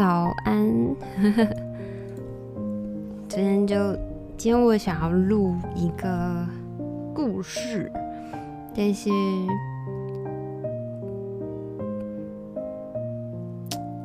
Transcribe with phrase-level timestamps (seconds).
[0.00, 0.96] 早安。
[3.28, 3.94] 今天就
[4.34, 6.46] 今天我想要录一个
[7.14, 7.92] 故事，
[8.74, 9.10] 但是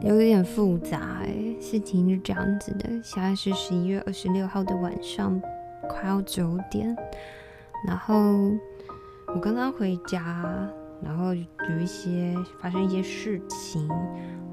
[0.02, 1.34] 有点复杂哎。
[1.62, 5.42] 事情是这样子的，现在是十一月二十六号的晚上，
[5.88, 6.94] 快要九点，
[7.88, 8.14] 然后
[9.28, 10.70] 我刚刚回家。
[11.04, 13.88] 然后有一些发生一些事情，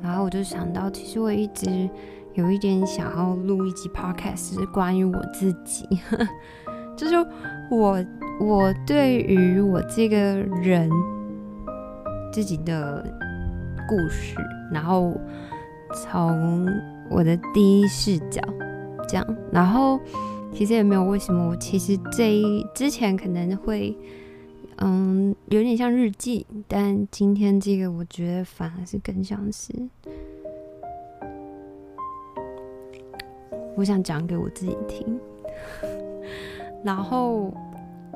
[0.03, 1.89] 然后我就想到，其实我一直
[2.35, 5.87] 有一点想要录一集 podcast，是关于我自己，
[6.97, 7.15] 就是
[7.71, 8.05] 我
[8.41, 10.17] 我对于我这个
[10.63, 10.91] 人
[12.33, 13.05] 自己的
[13.89, 14.37] 故事，
[14.73, 15.15] 然后
[15.95, 16.69] 从
[17.09, 18.43] 我的第一视角
[19.09, 20.01] 这样，然后
[20.53, 23.97] 其实也没有为什么，我其实这一之前可能会。
[24.85, 29.73] 嗯，有点像日记，但今天这个我觉得反而是更像是，
[33.77, 35.21] 我想讲给我自己听。
[36.85, 37.55] 然后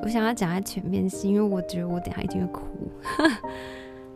[0.02, 2.62] 我想要讲在前面，是因为我觉得我等下一定会哭，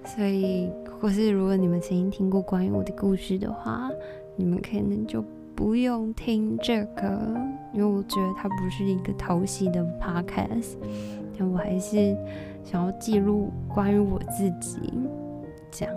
[0.04, 0.68] 所以
[1.00, 3.88] 或是如果你们曾经听过关于我的故事的话，
[4.34, 7.16] 你们可能就不用听这个，
[7.72, 10.74] 因为我觉得它不是一个讨喜的 podcast。
[11.44, 12.16] 我还是
[12.64, 14.78] 想要记录关于我自己，
[15.70, 15.94] 这样。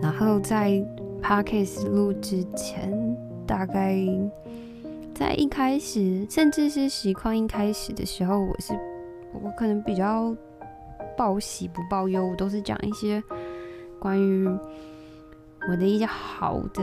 [0.00, 0.84] 然后在
[1.22, 3.96] podcast 录之前，大概
[5.14, 8.72] 在一开始，甚至是实况一开始的时候，我是
[9.32, 10.34] 我可能比较
[11.16, 13.22] 报喜不报忧，我都是讲一些
[14.00, 14.46] 关于
[15.68, 16.82] 我的一些好的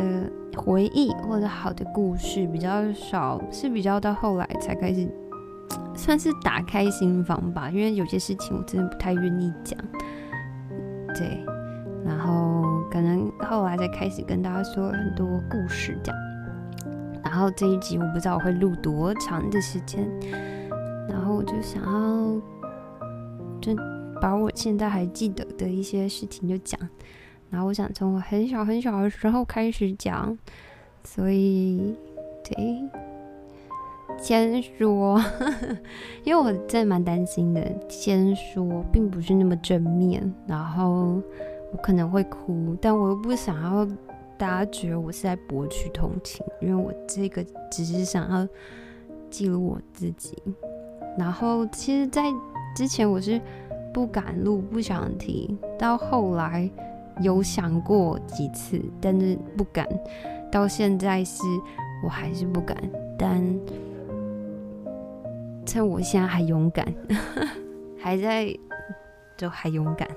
[0.55, 5.07] 回忆或者好的故事，比较少，是比较到后来才开始。
[5.95, 9.77] 算是打开心房吧，因为有些事情我真的不太愿意讲。
[11.15, 11.43] 对，
[12.05, 16.21] 然后可能后来再开始跟大家说很多故事这样。
[17.23, 20.09] 然后这一集我不知道我会录多长的时间，
[21.07, 22.41] 然后我就想要
[23.59, 23.75] 就
[24.21, 26.79] 把我现在还记得的一些事情就讲。
[27.49, 30.37] 然后我想从我很小很小的时候开始讲，
[31.03, 31.95] 所以
[32.43, 33.08] 对。
[34.21, 35.19] 先说，
[36.23, 37.61] 因为我真的蛮担心的。
[37.87, 41.21] 先说，并不是那么正面，然后
[41.71, 43.85] 我可能会哭，但我又不想要
[44.37, 48.47] 大家觉得我是在博取同情，因为我这个只是想要
[49.29, 50.37] 记录我自己。
[51.17, 52.23] 然后，其实，在
[52.75, 53.41] 之前我是
[53.93, 56.69] 不敢录，不想提，到后来
[57.21, 59.87] 有想过几次，但是不敢。
[60.51, 61.43] 到现在是
[62.03, 62.77] 我还是不敢，
[63.17, 63.43] 但。
[65.69, 66.83] 趁我现在还勇敢，
[67.95, 68.51] 还在，
[69.37, 70.09] 就还勇敢，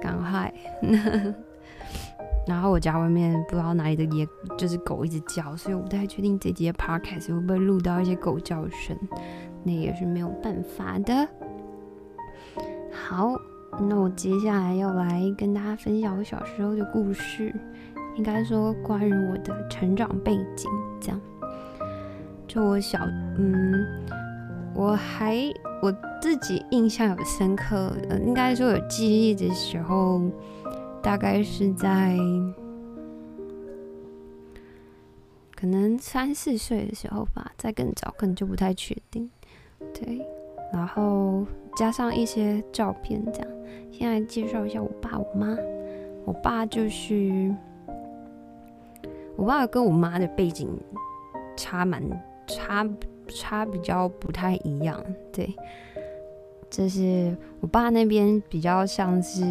[0.00, 0.50] 赶快。
[2.48, 8.96] 然后我家外面不知道哪里的野，就是狗一直叫，所以我不太确定这节 podcast 会不会录到一些狗叫声，
[9.62, 11.28] 那也是没有办法的。
[12.90, 13.34] 好，
[13.78, 17.54] 那我接下来要来跟大家分享我小时候的故事，
[18.16, 21.20] 应该说关于我的成长背景，这样。
[22.48, 23.00] 就我小，
[23.36, 23.84] 嗯。
[24.76, 25.36] 我还
[25.82, 27.90] 我自己印象有深刻，
[28.26, 30.20] 应该说有记忆的时候，
[31.02, 32.14] 大概是在
[35.54, 39.30] 可能三四岁的时候吧，再更早可能就不太确定。
[39.94, 40.20] 对，
[40.70, 43.48] 然后加上一些照片，这样。
[43.90, 45.56] 先来介绍一下我爸我妈。
[46.26, 47.54] 我爸就是
[49.36, 50.68] 我爸跟我妈的背景
[51.56, 52.02] 差蛮
[52.46, 52.86] 差。
[53.28, 55.52] 差比较不太一样，对，
[56.70, 59.44] 就是我爸那边比较像是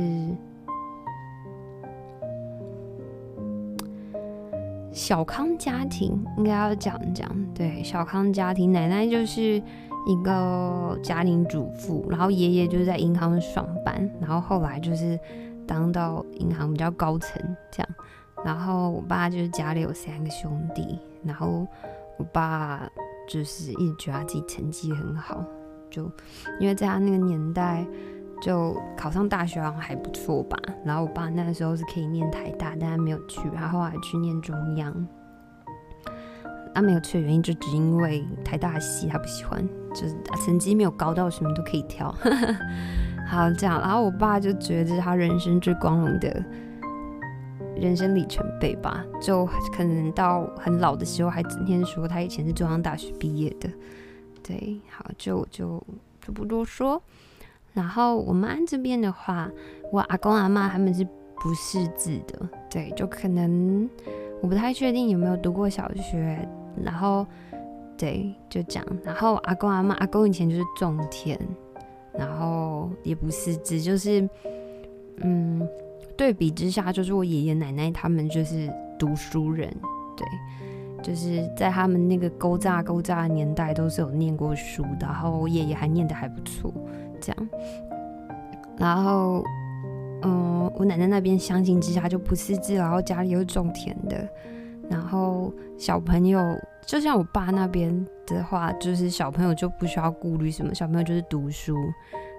[4.91, 9.61] 小康家庭，应该要讲讲，对，小康家庭，奶奶就是
[10.07, 15.19] 一个家庭主妇，然后爷爷就是在银行上班，然后后来就是
[15.67, 17.41] 当到银行比较高层
[17.71, 17.89] 这样，
[18.43, 21.67] 然后我爸就是家里有三个兄弟，然后
[22.17, 22.89] 我爸。
[23.27, 25.43] 就是一直觉得自己成绩很好，
[25.89, 26.03] 就
[26.59, 27.85] 因为在他那个年代，
[28.41, 30.57] 就考上大学好像还不错吧。
[30.83, 35.07] 然后我爸那个时候是可以念台大，但他没有去，他后来去念中央。
[36.73, 40.13] 他没有去的原因就只因为台大系他不喜欢，就是
[40.45, 42.13] 成绩没有高到什么都可以挑。
[43.25, 46.43] 好，这样，然后我爸就觉得这是他人生最光荣的。
[47.75, 49.45] 人生里程碑吧，就
[49.75, 53.69] 可能到很老的时候还整天说他以前是中央大学毕业的。
[54.41, 55.81] 对，好，就就
[56.21, 57.01] 就不多说。
[57.73, 59.51] 然后我妈这边的话，
[59.91, 61.05] 我阿公阿妈他们是
[61.41, 63.89] 不识字的，对，就可能
[64.41, 66.47] 我不太确定有没有读过小学，
[66.81, 67.25] 然后
[67.97, 68.87] 对，就这样。
[69.03, 71.37] 然后阿公阿嬷，阿公以前就是种田，
[72.17, 74.21] 然后也不识字，就是
[75.17, 75.67] 嗯，
[76.17, 79.69] 对比之下，就是我爷爷奶奶他们就是读书人，
[80.15, 80.25] 对。
[81.03, 86.73] 就是在他们那个勾扎勾扎的年代，都是有念过书的，然后我爷爷还念得还不错，
[87.21, 87.49] 这样。
[88.75, 89.43] 然后，
[90.23, 94.27] 嗯，我奶奶那边相形之下就不识字，然后家里又种田的，
[94.89, 96.41] 然后小朋友
[96.87, 101.77] 就像我爸那边的话，就是小朋友就不需要顾虑什么，小朋友就是读书，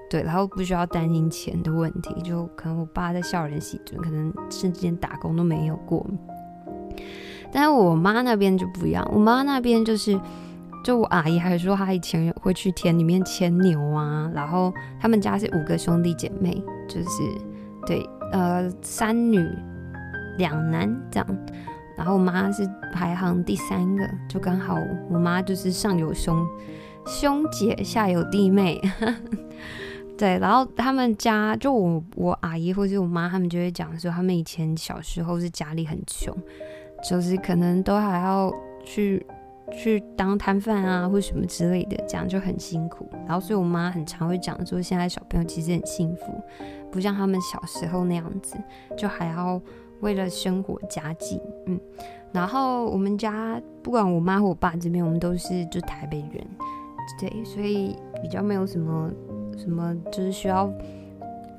[0.08, 6.06] 对，然后不需要担心钱的问题，就可能我爸在校园洗，可能甚至连打工都没有过。
[7.53, 10.19] 但是我妈那边就不一样，我妈那边就是，
[10.85, 17.23] 就我阿姨还说她以前会去田里面牵牛啊，然后他们家是五个兄弟姐妹，就是
[17.87, 19.38] 对，呃，三女
[20.38, 21.26] 两男这样，
[21.97, 24.79] 然后我妈是排行第三个，就刚好
[25.09, 26.47] 我妈就是上有兄
[27.06, 28.82] 兄姐，下有弟妹，
[30.19, 36.37] 对，然后他们家就我我阿姨或者我妈他们就会讲说，他们以前小时候是家里很穷。
[37.07, 38.51] 就是可能都还要
[38.83, 39.25] 去
[39.71, 43.07] 去当摊贩啊，或什么之类的，这样就很辛苦。
[43.27, 46.43] 然后，所以我妈很常会讲说，现在小朋友其实很幸福，
[46.91, 48.57] 不像他们小时候那样子，
[48.97, 49.61] 就还要
[50.01, 51.39] 为了生活家计。
[51.67, 51.79] 嗯，
[52.33, 56.47] 然后我们家不管我妈或我爸这边，我们都是就台北人，
[57.21, 59.11] 对，所以比较没有什么
[59.56, 60.70] 什么就是需要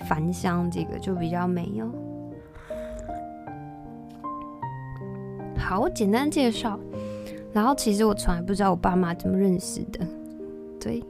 [0.08, 1.90] 返乡，这个就比较没有。
[5.58, 6.80] 好，我简单介绍。
[7.54, 10.06] 然后其实我从来不知道我爸妈怎么认识的。
[10.80, 11.04] 对，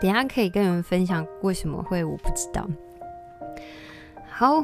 [0.00, 2.68] 等下可以跟你们分享为什么会我不知道。
[4.28, 4.62] 好，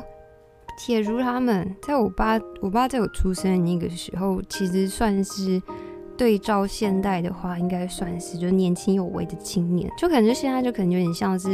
[0.76, 5.62] 铁如他们，在我爸我爸在我出生那个时候，其实算是
[6.22, 11.48] 对照现代的话，应该算是就年轻有为的青年，就可能现在就可能有点像是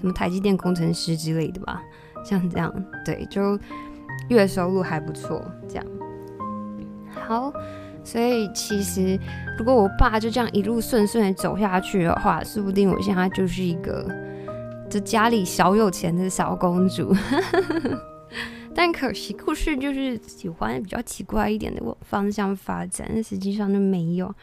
[0.00, 1.82] 什么台积电工程师之类的吧，
[2.24, 2.72] 像这样，
[3.04, 3.58] 对，就
[4.30, 5.84] 月收入还不错，这样。
[7.26, 7.52] 好，
[8.02, 9.20] 所以其实
[9.58, 14.08] 如果我爸就这样一路顺顺的走下去的话，说不定我现在就是一个
[14.88, 17.14] 就家里小有钱的小公主。
[18.74, 24.34] 但可惜故事就是喜欢比较奇怪一点的方向发展，但实际上就没有。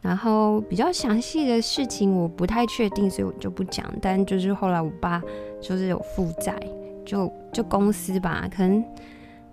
[0.00, 3.84] 然后比较详细的事情我不太确定，所以我就不讲。
[4.00, 5.22] 但就是后来我爸
[5.60, 6.58] 就是有负债，
[7.04, 8.82] 就就公司吧，可能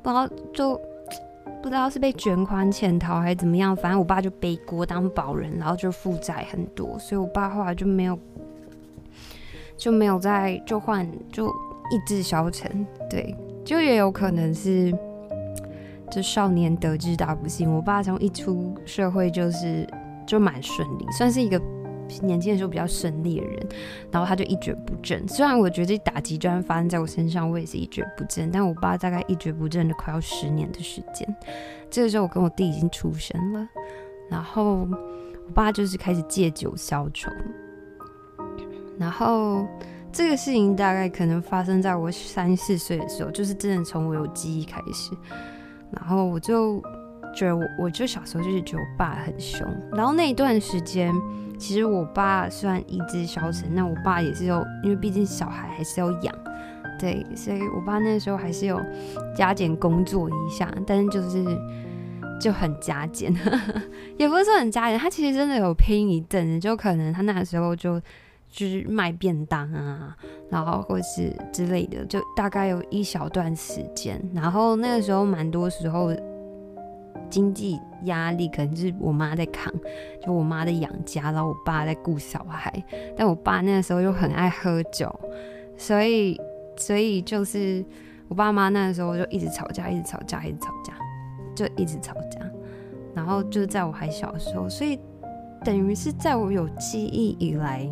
[0.02, 0.80] 不知道就。
[1.60, 8.18] 不知道是被卷款潜逃还是怎么样，反正我爸就背锅当保人，然后就负债很多，所以我爸后来就没有
[9.76, 13.36] 就没有再就换就意志消沉，对，
[13.68, 14.98] 就也有可能是
[16.10, 19.86] 这少年得志大不幸，我爸从一出社会就是
[20.26, 21.62] 就蛮顺利，算是一个。
[22.22, 23.68] 年轻的时候比较顺利的人，
[24.10, 25.28] 然后他就一蹶不振。
[25.28, 28.50] 虽然我觉得这打击就算发生在我身上，我也是一蹶不振。
[28.50, 31.36] 但我爸大概一蹶不振了快要十年的时间。
[31.92, 33.68] 这个时候我跟我弟已经出生了，
[34.30, 34.88] 然后
[35.46, 37.30] 我爸就是开始借酒消愁。
[38.98, 39.68] 然后
[40.18, 45.16] 这个事情大概可能发生在我三四岁的时候，就是真的从我有记忆开始。
[45.92, 46.82] 然后我就
[47.36, 49.64] 觉得我，我就小时候就是觉得我爸很凶。
[49.94, 51.14] 然后那一段时间。
[51.60, 56.32] 其实我爸虽然意志消沉，那我爸也是有，因为毕竟小孩还是要养，
[57.00, 58.80] 对，所以我爸那时候还是有
[59.36, 61.44] 加减工作一下，但是就是
[62.40, 63.36] 就很加减，
[64.20, 68.00] 也不是说很加减，他其实真的有拼一阵子，就可能他那时候就
[68.58, 70.18] 就是卖便当啊，
[70.50, 76.12] 然后或是之类的，就大概有一小段时间，然后那个时候蛮多时候。
[77.30, 79.74] 经济压力可能是我妈在扛，
[80.26, 82.72] 就我妈在养家，然后我爸在顾小孩。
[83.18, 85.14] 但我爸那个时候又很爱喝酒，
[85.76, 86.40] 所以
[86.78, 87.84] 所以就是
[88.30, 90.94] 我爸妈那个时候就一直吵架，一直吵架，一直吵架，
[91.54, 92.40] 就一直吵架。
[93.14, 94.98] 然后就是在我还小的时候，所以
[95.66, 97.90] 等于是在我有记忆以来，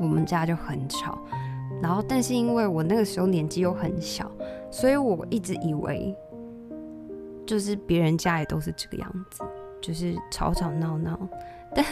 [0.00, 1.18] 我们家就很吵。
[1.82, 4.30] 然后但是因为我那个时候年纪又很小，
[4.70, 6.16] 所以我一直以为。
[7.46, 9.44] 就是别人家也都是这个样子，
[9.80, 11.16] 就是吵吵闹闹。
[11.72, 11.84] 但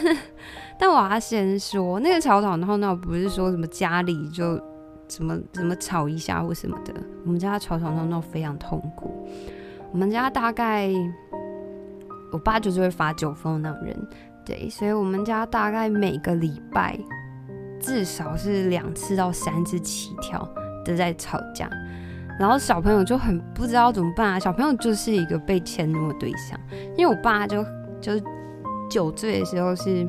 [0.77, 4.61] 但我要先说，那个吵吵闹闹不是说什么家里就
[5.07, 6.93] 什么什么吵一下或什么的。
[7.23, 9.25] 我们家吵吵闹闹非常痛苦。
[9.93, 10.91] 我们家大概，
[12.33, 14.07] 我爸就是会发酒疯的那种人，
[14.45, 16.99] 对，所以我们家大概每个礼拜
[17.79, 20.47] 至少是两次到三次起跳
[20.83, 21.69] 都在吵架。
[22.39, 24.39] 然后小朋友就很不知道怎么办啊。
[24.39, 26.59] 小朋友就是一个被迁怒的对象，
[26.97, 27.65] 因为我爸就
[28.01, 28.13] 就
[28.89, 30.07] 九岁的时候是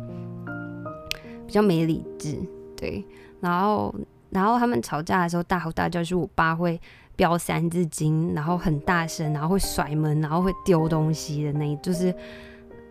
[1.46, 2.37] 比较没理智，
[2.76, 3.04] 对，
[3.40, 3.94] 然后
[4.30, 6.80] 然后他们吵架的时候大吼大叫，是我爸会
[7.14, 12.14] 飙三字经，然后很大声，然后会甩门，然后会丢东西的那，就是。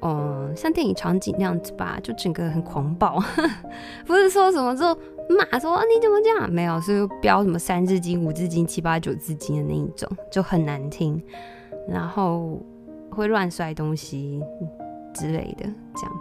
[0.07, 3.19] 嗯，像电影场景那样子吧，就整个很狂暴，
[4.05, 4.85] 不是说什么就
[5.27, 11.19] 骂说你怎么这样，没有，是飙什么三字经、五字经、七八九字经的那一种，就很难听，
[11.87, 12.61] 然后
[13.09, 14.43] 会乱摔东西
[15.11, 16.11] 之类的，这样。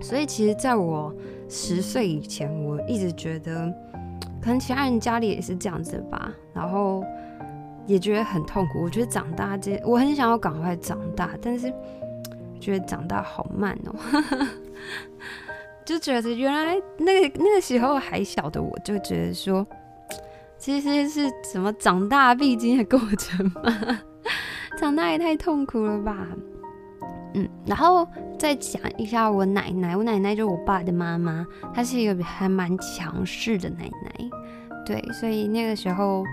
[0.00, 1.14] 所以其实在我
[1.46, 3.70] 十岁以前，我一直觉得，
[4.40, 7.04] 可能其他人家里也是这样子吧，然后
[7.86, 8.82] 也觉得很痛苦。
[8.82, 11.70] 我觉得长大这，我很想要赶快长大，但是。
[12.64, 13.94] 觉得长大好慢哦，
[15.84, 19.66] 就觉得原来那个那个时候还小的我，就觉得说，
[20.56, 24.00] 其实是什么长大必经的过程嘛，
[24.80, 26.26] 长大也太痛苦了吧。
[27.34, 34.30] 嗯，然后再讲一下我奶奶，我奶奶就是我爸的妈妈，她是一个还蛮强势的奶奶，
[34.86, 36.24] 对，所以那个时候。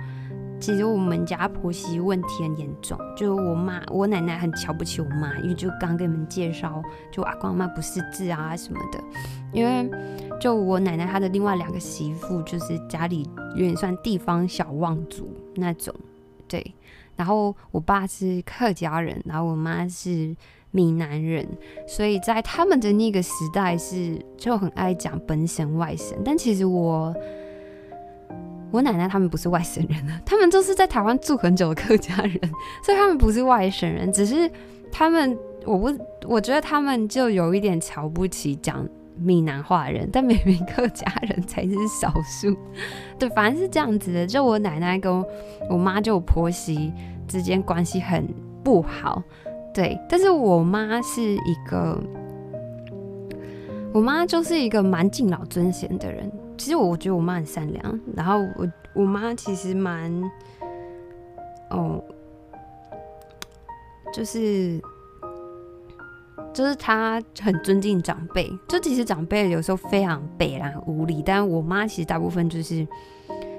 [0.62, 9.04] 其实我们家婆媳问题很严重，就我妈、我奶奶很瞧不起我妈，因为就刚跟你们介绍，就阿公阿妈不识字啊什么的。
[9.52, 9.90] 因为
[10.40, 15.94] 就我奶奶她的另外两个媳妇，就是家里有点算地方小望族那种，
[16.48, 16.64] 对。
[17.16, 20.36] 然后我爸是客家人，然后我妈是
[20.70, 21.48] 闽南人，
[21.88, 27.12] 所以在他们的那个时代是就很爱讲本省外省，但其实我。
[28.72, 32.40] 我奶奶他们不是外省人啊，他们就是在台湾住很久的客家人，
[32.84, 34.50] 所以他们不是外省人，只是
[34.92, 35.94] 他们，我不，
[36.26, 38.88] 我觉得他们就有一点瞧不起讲
[39.18, 42.56] 闽南话人，但明明客家人才是少数，
[43.20, 44.26] 对，反正是这样子的。
[44.26, 45.24] 就我奶奶跟
[45.70, 46.94] 我妈就婆媳
[47.28, 48.26] 之间关系很
[48.64, 49.22] 不好，
[49.74, 52.02] 对，但是我妈是一个，
[53.94, 56.32] 我妈就是一个蛮敬老尊贤的人。
[56.62, 60.14] 其实我觉得我妈很善良，然后我我妈其实蛮，
[61.72, 62.00] 哦，
[64.14, 64.80] 就是
[66.54, 72.88] 就是她很尊敬长辈，就其实长辈有时候非常北烂无理，但我妈其实大部分就是，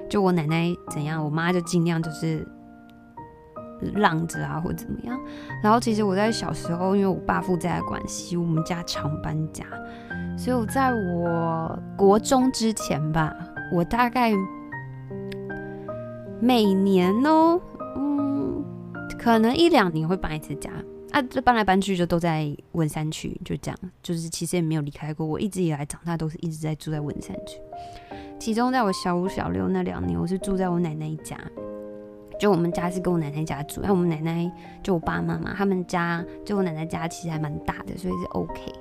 [0.09, 2.47] 就我奶奶怎样，我妈就尽量就是
[3.93, 5.19] 让着啊或怎么样。
[5.61, 9.65] 然后其实我在小时候，因为我爸负债的关系，我们家常搬家。
[10.35, 13.33] 所以我在我国中之前吧，
[13.71, 14.31] 我大概
[16.41, 17.59] 每年哦，
[17.95, 18.63] 嗯，
[19.17, 20.69] 可能一两年会搬一次家
[21.11, 25.25] 啊，这搬来搬去就都在文山区，就这样，就是其实也没有离开过。
[25.25, 27.59] 我一直以来长大都是一直在住在文山区，
[28.39, 31.37] 其中在我小五、小六那两年，我是住在我奶奶家，
[32.39, 38.73] 就我们家是跟我奶奶家住，然后我们奶奶就我爸妈妈他们家，就我奶奶家其实还蛮大的，所以是 OK。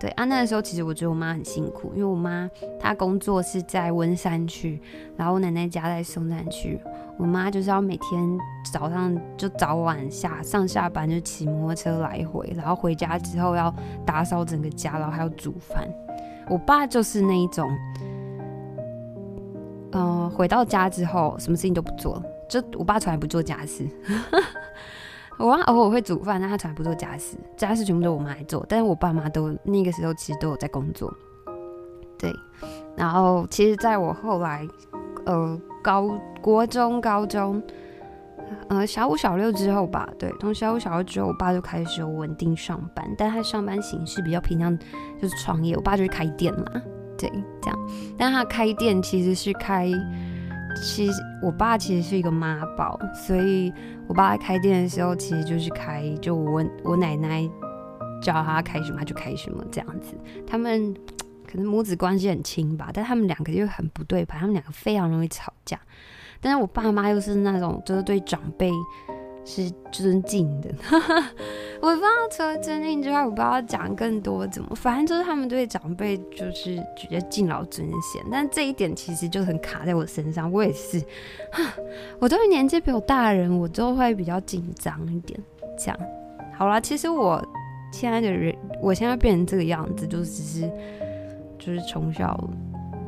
[0.00, 4.80] 对啊，那个时候其实我觉得我妈很辛苦，因为我妈她工作是在温山区，
[5.14, 6.80] 然后我奶奶家在松山区，
[7.18, 8.38] 我妈就是要每天
[8.72, 13.72] 早上就早晚下上下班就骑摩托车来回，然后回家之后要
[14.06, 15.86] 打扫整个家，然后还要煮饭。
[16.48, 17.70] 我爸就是那一种，
[19.92, 23.86] 嗯、回到家之后什么事情都不做，就我爸从来不做家事。
[25.40, 28.64] 我妈偶尔会煮饭，但她从来不做家事，家事全部都我妈来做。
[28.68, 31.10] 但是我爸妈都那个时候其实都有在工作，
[32.18, 32.30] 对。
[32.94, 34.68] 然后其实在我后来，
[35.24, 36.10] 呃，高
[36.42, 37.62] 国中、高中，
[38.68, 44.78] 呃，小五、小六之后吧，对，从小五、小六之后，我爸就开始有稳定上班，但他上班形式比较偏向
[45.18, 45.74] 就是创业。
[45.74, 46.66] 我爸就是开店嘛，
[47.16, 47.32] 对，
[47.62, 47.78] 这样。
[48.18, 49.90] 但他开店其实是开。
[50.76, 53.72] 其实我爸其实是一个妈宝，所以
[54.08, 57.48] 我爸开店的时候其实就是开，就我我奶奶
[58.22, 60.14] 叫他开什么他就开什么这样子。
[60.46, 60.94] 他们
[61.46, 65.78] 可能母子关系很亲吧，但他们两个又很不对盘，他们两个非常容易吵架。
[66.40, 68.70] 但是我爸妈又是那种就是对长辈。
[69.44, 70.68] 是尊敬的，
[71.80, 81.02] 我不知道除了尊敬之外，我不知道讲更多怎么，反正就是他们对长辈就是觉得敬老尊贤，但这一点其实就很卡在我身上，我也是，
[82.20, 85.40] 我对于年纪比我大的人，我就会比较紧张一点。
[85.78, 85.98] 这样，
[86.56, 87.42] 好啦，其实我
[87.92, 90.70] 现在的人，我现在变成这个样子，就只是
[91.58, 92.38] 就是从小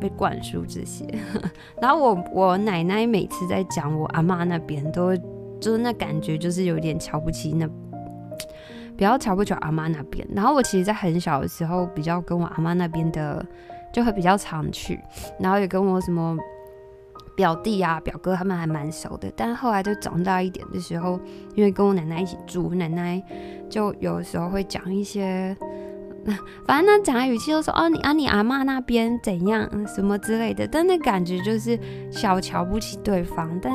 [0.01, 1.07] 被灌输这些，
[1.81, 5.21] 然后我我奶奶每次在讲我阿妈那边都会。
[5.63, 7.67] 就是那感觉，就是有点瞧不起那，
[8.97, 10.27] 比较瞧不起阿妈那边。
[10.35, 13.47] 然后我其实，在很小的时候，比较跟我阿妈那边的，
[13.93, 14.99] 就会比较常去。
[15.39, 16.37] 然后也跟我什么
[17.37, 21.19] 表弟啊、表哥他们还蛮熟的，但后来就长大一点的时候，
[21.55, 23.23] 因为跟我奶奶一起住，奶奶
[23.71, 25.57] 就有时候会讲一些，
[26.67, 31.79] 反正呢讲的语气就说哦，你啊你阿妈那边怎样什么之类的，但那感觉就是
[32.11, 33.73] 小瞧不起对方，但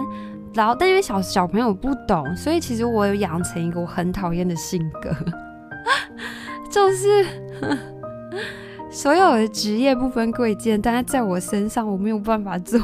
[0.58, 5.16] 然后但因为小小朋友不懂，所以其实我有养成一个我很讨厌的性格，
[6.70, 7.26] 就是。
[8.90, 12.80] 所有的职业不分贵贱，但是在我身上我没有办法做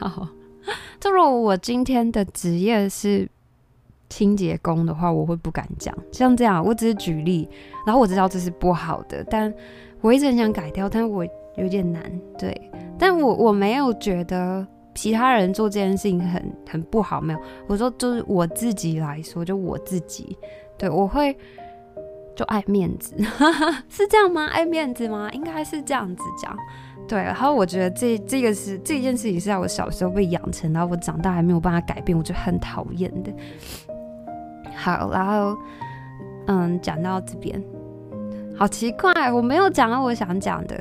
[0.00, 0.28] 到。
[0.98, 3.28] 就如果我今天的职业是
[4.08, 5.94] 清洁工的话，我会不敢讲。
[6.10, 7.46] 像这样，我只是举例，
[7.84, 9.52] 然后我知道这是不好的，但
[10.00, 12.02] 我一直很想改掉，但我有点难。
[12.38, 14.66] 对，但我我没有觉得
[14.98, 17.38] 其他人做这件事情很很不好，没有。
[17.68, 20.36] 我说就是我自己来说，就我自己，
[20.76, 21.36] 对，我会。
[22.34, 23.16] 就爱面子，
[23.90, 24.46] 是这样吗？
[24.52, 25.28] 爱面子吗？
[25.32, 26.56] 应该是这样子讲。
[27.08, 33.32] 对，然后我觉得这这个是这件事情是在我小时候被养成，然后我长大还没有办法改变，我就很讨厌的。
[34.76, 35.58] 好，然后
[36.46, 37.60] 嗯，讲到这边，
[38.56, 40.76] 好奇怪，我没有讲到我想讲的。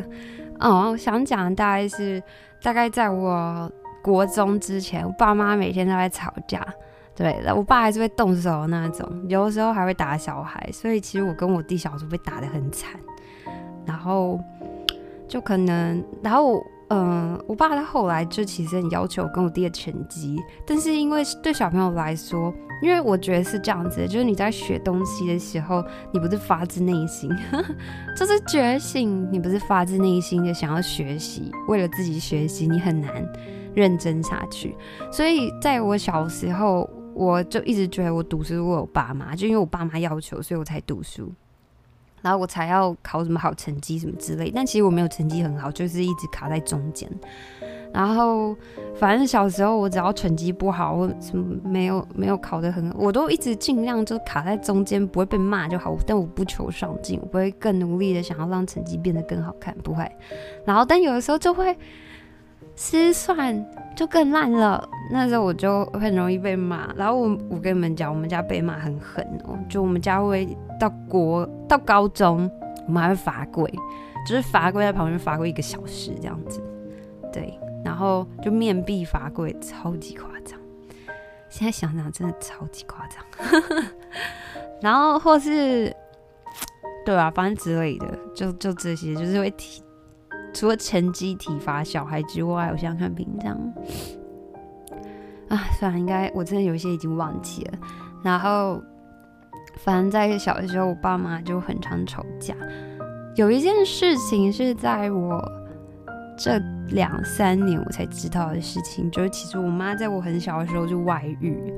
[0.59, 2.21] 哦，我想讲的大概是
[2.61, 3.71] 大概在我
[4.11, 6.65] 国中之前，我爸妈每天都在吵架。
[7.13, 12.91] 对，我爸还是会动手的那种，有的时候还会打小孩，所以其实我跟我弟小时候被打得很惨，
[13.85, 14.39] 然后
[15.27, 25.83] 就可能，然后嗯、我爸他后来就其实很要求我跟我弟的成绩，但是因为对小朋友来说，因为我觉得是这样子，就是你在学东西的时候，
[26.13, 27.29] 你不是发自内心，
[28.15, 33.11] 就是觉醒，你不是发自内心的想要学习，为了自己学习，你很难
[33.77, 34.75] 认真下去，
[35.11, 36.89] 所以在我小时候。
[37.19, 41.33] 我就一直觉得我读书我有爸妈，就因为我爸妈要求，所以我才读书，
[42.21, 44.51] 然后我才要考什么好成绩什么之类。
[44.53, 47.09] 但其实我没有成绩很好，就是一直卡在中间。
[47.91, 48.55] 然后
[48.93, 55.97] 反正小时候我只要成绩不好，我什么没有没有考得很，我都一直尽量就卡在中间，不会被骂就好。
[56.05, 60.07] 但我不求上进，我不会更努力的想要让成绩变得更好看，不会。
[60.65, 61.75] 然后但有的时候就会。
[62.79, 66.93] 失算就更烂了，那时候我就很容易被骂。
[66.95, 72.49] 然后我我跟你们讲，我们家被骂很狠哦，就我们家会到国到高中，
[72.85, 73.67] 我们还会罚跪，
[74.27, 76.61] 就是罚跪在旁边罚跪一个小时这样子。
[77.33, 80.59] 对，然后就面壁罚跪，超级夸张。
[81.49, 83.83] 现在想想真的超级夸张。
[84.79, 85.91] 然后或是
[87.03, 89.81] 对啊，反正之类的，就就这些，就是会提。
[90.57, 93.55] 除了成绩体罚小孩之外，我想看平常
[95.49, 97.77] 啊，算了，应该我真的有一些已经忘记了。
[98.23, 98.81] 然后，
[99.75, 102.55] 反正在小的时候，我爸妈就很常吵架。
[103.35, 105.39] 有一件事情是在我
[106.35, 111.71] 这两三年我才知道的事情，就是其实我妈在我很小的时候就外遇，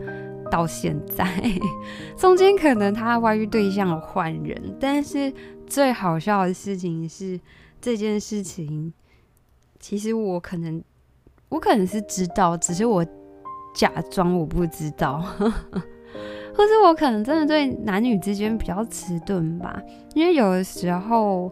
[0.50, 1.26] 到现在
[2.16, 5.34] 中间可能她外遇对象有换人，但是
[5.68, 7.38] 最好笑的事情是。
[7.82, 8.94] 这件事情，
[9.80, 10.84] 其实我可能，
[11.50, 13.06] 我可能是知道，只是我
[13.74, 19.82] 假装我不知道， 或是我可能真的对男女之间比较迟钝吧。
[20.14, 21.52] 因为有的时候，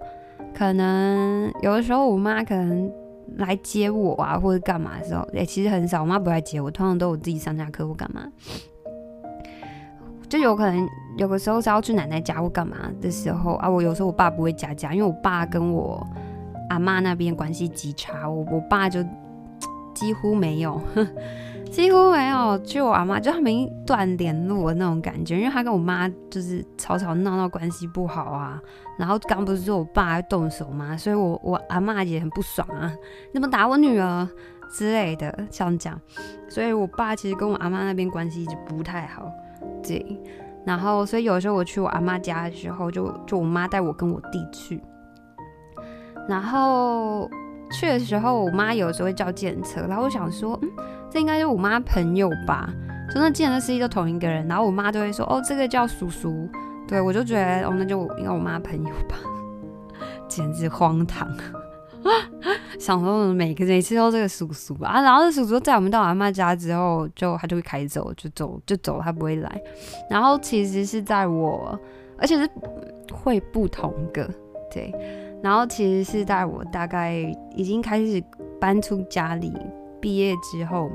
[0.54, 2.92] 可能有的时候我妈可能
[3.38, 8.30] 来接我啊，或者干嘛的时候，哎，其实很少，我妈不来接我，通常都我自己上下课或干嘛。
[10.30, 10.88] 就有可能
[11.18, 16.06] 有个时候是要去奶奶家或干嘛的时候啊，我有时候我爸不会加家，因为我爸跟我
[16.70, 19.04] 阿妈那边关系极差，我我爸就
[19.94, 20.80] 几乎没有，
[21.72, 23.52] 几乎没有去我阿妈，就他们
[23.86, 28.62] 断联络那种感觉，因为他跟我妈就是吵吵闹闹，关系不好啊。
[29.00, 30.98] 然后刚不是说我爸要动手吗？
[30.98, 32.92] 所以我我阿妈也很不爽啊，
[33.34, 34.28] 怎么打我女儿
[34.70, 36.00] 之类的，像这样。
[36.50, 39.32] 所以我爸其实跟我阿妈那边关系就不太好。
[39.82, 40.20] 对，
[40.66, 44.82] 然后所以有时候我去我阿妈家的时候就，就我妈带我跟我弟去，
[46.28, 47.30] 然后
[47.72, 50.70] 去的时候，我妈有时候会叫计程车，然后我想说，嗯，
[51.10, 52.70] 这应该是我妈朋友吧，
[53.14, 56.50] 就那计程车司机都同一个人，然后我妈都会说，哦，这个叫叔叔，
[56.88, 59.18] 对，我就觉得，哦，那就应该我妈朋友吧，
[60.28, 61.28] 简直荒唐。
[62.80, 69.62] 想说每个每次都这个叔叔，啊，然后这叔叔在我们到阿妈家之后，就他就会开走，就走就走，他不会来。
[70.10, 71.80] 然后其实是在我，
[72.18, 72.50] 而且是
[73.12, 74.30] 会不同个，
[74.72, 74.94] 对。
[75.42, 77.14] 然后其实是在我大概
[77.56, 78.24] 已经开始
[78.60, 79.54] 搬出家里
[80.02, 80.90] 毕业之后，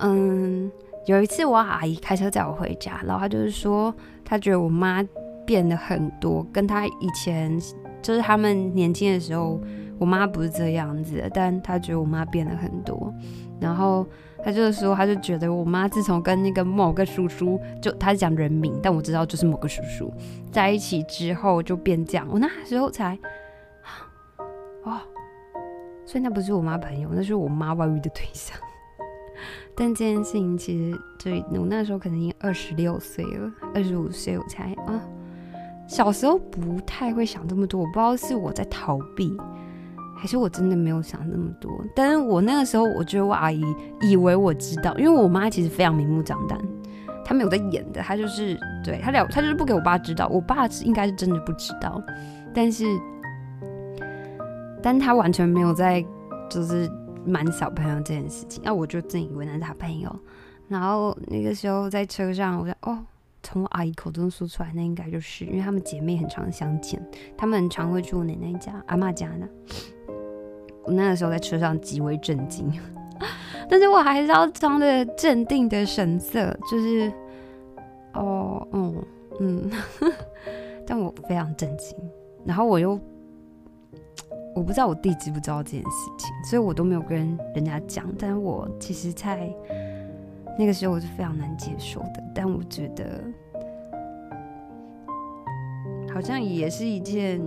[0.00, 0.70] 嗯，
[1.06, 5.02] 有一次我阿姨开车载我回家，然后她就是说，他觉得我妈
[5.46, 7.60] 变得很多，跟她以前。
[8.02, 9.60] 就是他们年轻的时候
[9.98, 13.12] 我妈不是这样子，但他觉得我妈变了很多。
[13.60, 14.04] 然后
[14.42, 20.12] 他就是说，他就觉得我妈自从跟那个某个叔叔，就他讲人名，但我知道就是某个叔叔
[20.50, 22.26] 在一起之后就变这样。
[22.28, 23.16] 我那时候才，
[24.82, 24.98] 哦，
[26.04, 28.58] 所以那不是我妈朋友，那是我妈外遇的对象。
[29.76, 35.00] 但这件事情其实，对我那时候可能已经二十六岁了，二十五岁我才啊。
[35.92, 39.36] 小时候不太会想这么多，我不知道是我在逃避。
[40.16, 43.60] 还是我真的没有想那么多，但是我那个时候，我觉得我阿姨
[44.00, 46.56] 以为我知道，因为我妈其实非常明目张胆，
[47.24, 52.00] 她没有在演的，她就是对她俩，她就是不给我爸知道，我爸是应该是真的不知道，
[52.54, 52.84] 但是，
[54.80, 56.02] 但她完全没有在
[56.48, 56.88] 就是
[57.26, 60.16] 瞒小朋友这件事情，那我就真以为那是他朋友，
[60.68, 62.96] 然后那个时候在车上，我说哦，
[63.42, 67.04] 从我阿姨口中说出来，那应该就是因为她们姐妹很常相见，
[67.36, 69.48] 她们很常会去我奶奶家、阿嬷家的。
[70.84, 72.72] 我那个时候在车上极为震惊，
[73.70, 77.12] 但是我还是要装着镇定的神色，就是，
[78.14, 78.94] 哦，嗯，
[79.38, 79.70] 嗯，
[80.84, 81.96] 但我非常震惊。
[82.44, 82.98] 然后我又，
[84.56, 88.12] 我不知道我弟知不知道这件事情，所以我都没有跟人家讲。
[88.18, 89.48] 但是我其实，在
[90.58, 92.22] 那个时候我是非常难接受的。
[92.34, 93.22] 但我觉得，
[96.12, 97.40] 好像也是一件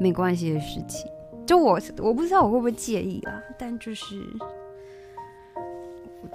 [0.00, 1.10] 没关系的事情。
[1.46, 4.22] 就我，我不知道我会不会介意啊，但就是，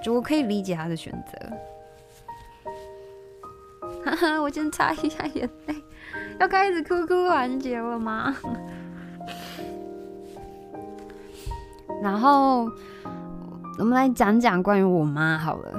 [0.02, 1.38] 就我可以理解他的选择。
[4.04, 5.76] 哈哈，我先擦一下眼泪，
[6.40, 8.36] 要开始哭哭环节了吗？
[12.02, 12.70] 然后
[13.80, 15.72] 我们来讲讲关于我妈好了。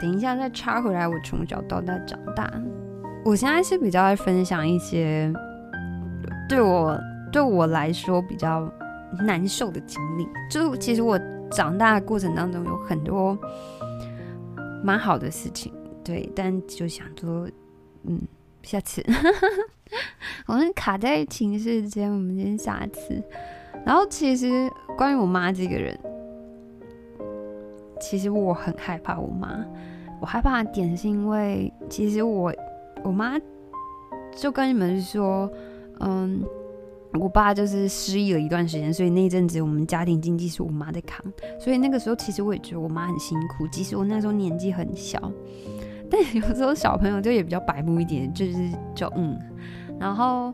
[0.00, 2.50] 等一下再插回来，我从小到大长大，
[3.24, 5.32] 我现在是比较爱分享一些
[6.48, 6.98] 对我。
[7.30, 8.66] 对我来说比较
[9.20, 13.36] 难受的经历，就其实我长大的过程当中有很多
[14.82, 15.70] 蛮好的事情，
[16.02, 17.46] 对，但就想说，
[18.04, 18.18] 嗯，
[18.62, 19.04] 下次
[20.48, 23.22] 我们卡在情绪间，我们先下次。
[23.84, 26.00] 然后其实关于我妈这个人，
[28.00, 29.64] 其实我很害怕我妈，
[30.20, 32.52] 我害怕的点是因为其实我
[33.02, 33.38] 我妈
[34.36, 35.50] 就跟你们说，
[36.00, 36.44] 嗯。
[37.18, 41.24] 我爸就是失忆了一段时间，所以那阵子我们家庭经济是我妈在扛。
[41.58, 45.18] 所以那个时候其实我也觉得我妈很辛苦，即使我那时候年纪很小。
[46.10, 48.52] 但有时候小朋友就也比较白目一点，就是
[48.94, 49.38] 就嗯。
[49.98, 50.52] 然后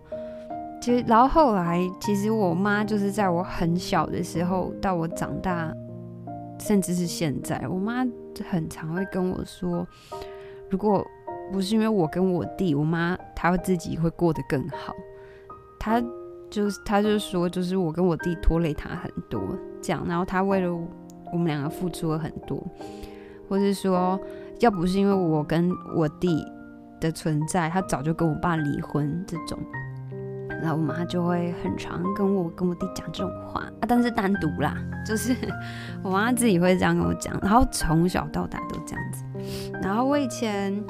[0.80, 5.74] 其实，然后后来其实我妈就是在我很小的时候到我长大，
[6.58, 8.06] 甚至是现在，我妈
[8.48, 9.86] 很常会跟我说，
[10.70, 11.06] 如果
[11.52, 14.94] 不是因为我跟我弟，我妈她会自己会过得更好。
[15.78, 16.02] 她。
[16.50, 19.42] 就是，她就说，就是我跟我弟拖累他很多，
[19.82, 20.72] 这样，然后他为了
[21.32, 22.64] 我们两个付出了很多，
[23.48, 24.20] 或是说，
[24.60, 26.44] 要不是因为我跟我弟
[27.00, 29.58] 的存在，他早就跟我爸离婚这种，
[30.64, 34.74] 然后我妈就会很常跟我跟我弟讲这种话啊，但是单独啦，
[35.06, 35.36] 就是
[36.02, 39.22] 我妈自己会这样跟我讲，然后从小到大都这样子，
[39.82, 40.82] 然后我以前，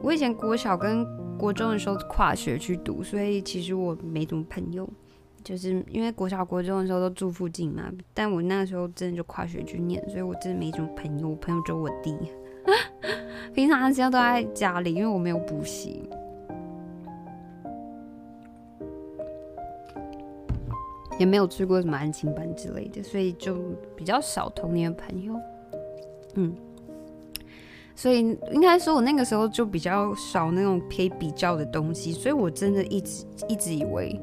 [0.00, 1.06] 我以前国小跟。
[1.38, 4.88] 国中的时候跨学去读，所以其实我没什么朋友，
[5.42, 7.82] 就是因为国小、国中的时候都住附近嘛。
[8.14, 11.30] 但我那时候真的就跨学去念，所以我真的没什么朋友。
[11.30, 12.16] 我朋友只有我弟，
[13.52, 16.08] 平常的时间都在家里，因为我没有补习，
[21.22, 23.56] 也没有去过什么安亲班之类的，所以就
[23.94, 25.34] 比较少童年的朋友。
[26.34, 26.52] 嗯。
[27.94, 28.18] 所以
[28.50, 34.20] 应该说，我那个时候就比较少那种可以比较的东西，所以我真的一直一直以为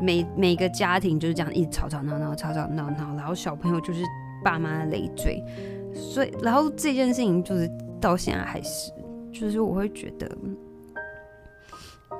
[0.00, 4.02] 每每个家庭就是这样，一直吵吵闹闹，吵吵闹闹，然后小朋友就是
[4.42, 5.44] 爸妈的累赘。
[5.92, 7.68] 所以，然后这件事情就是
[8.00, 8.92] 到现在还是，
[9.32, 10.30] 就是我会觉得，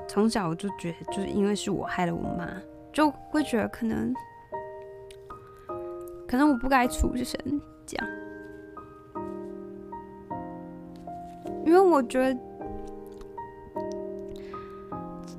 [0.07, 2.51] 从小我就觉得，就是因为是我害了我妈，
[2.99, 4.13] 就会觉得可能，
[6.27, 7.39] 可能我不该出生
[7.85, 8.07] 这样。
[11.65, 12.37] 因为我觉得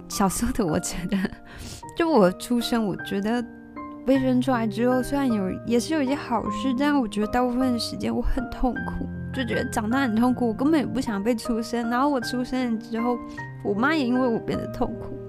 [0.08, 1.18] 小时候的我觉得，
[1.94, 3.44] 就我出生，我觉得
[4.06, 11.90] 被生出来之后，虽然有也是有一些好事，但我觉得大部分的时间我很痛苦，就觉得长大很痛苦，我根本也不想被出生。
[11.90, 13.18] 然后我出生了之后，
[13.62, 15.19] 我妈也因为我变得痛苦。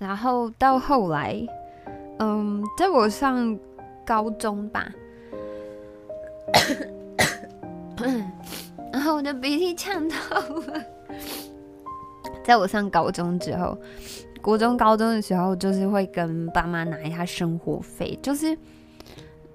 [0.00, 1.36] 然后到后来，
[2.18, 3.56] 嗯，在我上
[4.04, 4.90] 高中吧，
[8.90, 10.82] 然后我的鼻涕呛到了。
[12.42, 13.76] 在我上高中之后，
[14.40, 18.56] 国中、高中的时候，就是会跟爸妈拿一下生活费，就是，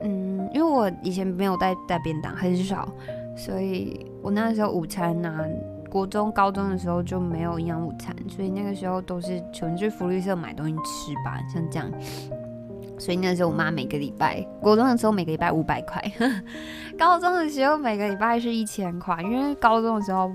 [0.01, 2.88] 嗯，因为我以前没有带带便当，很少，
[3.36, 5.43] 所以我那时候午餐呢、
[5.95, 11.89] 国中、高中的时候就没有营养午餐，所以那个时候都是纯去福利社买东西吃吧，像这样。
[12.99, 16.03] 所以那时候我妈每个礼拜，国中的时候每个礼拜五百块，
[16.99, 20.29] 高中的时候每个礼拜是一千块，因为高中的时候。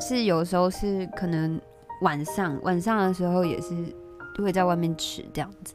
[0.00, 1.60] 是有时候是可能
[2.02, 3.74] 晚上晚上的时候也是
[4.40, 5.74] 会在外面吃这样子，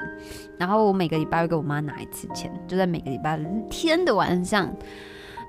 [0.57, 3.37] 然后我每个礼拜会给我妈拿一次钱，就在每个礼拜
[3.69, 4.73] 天的晚上，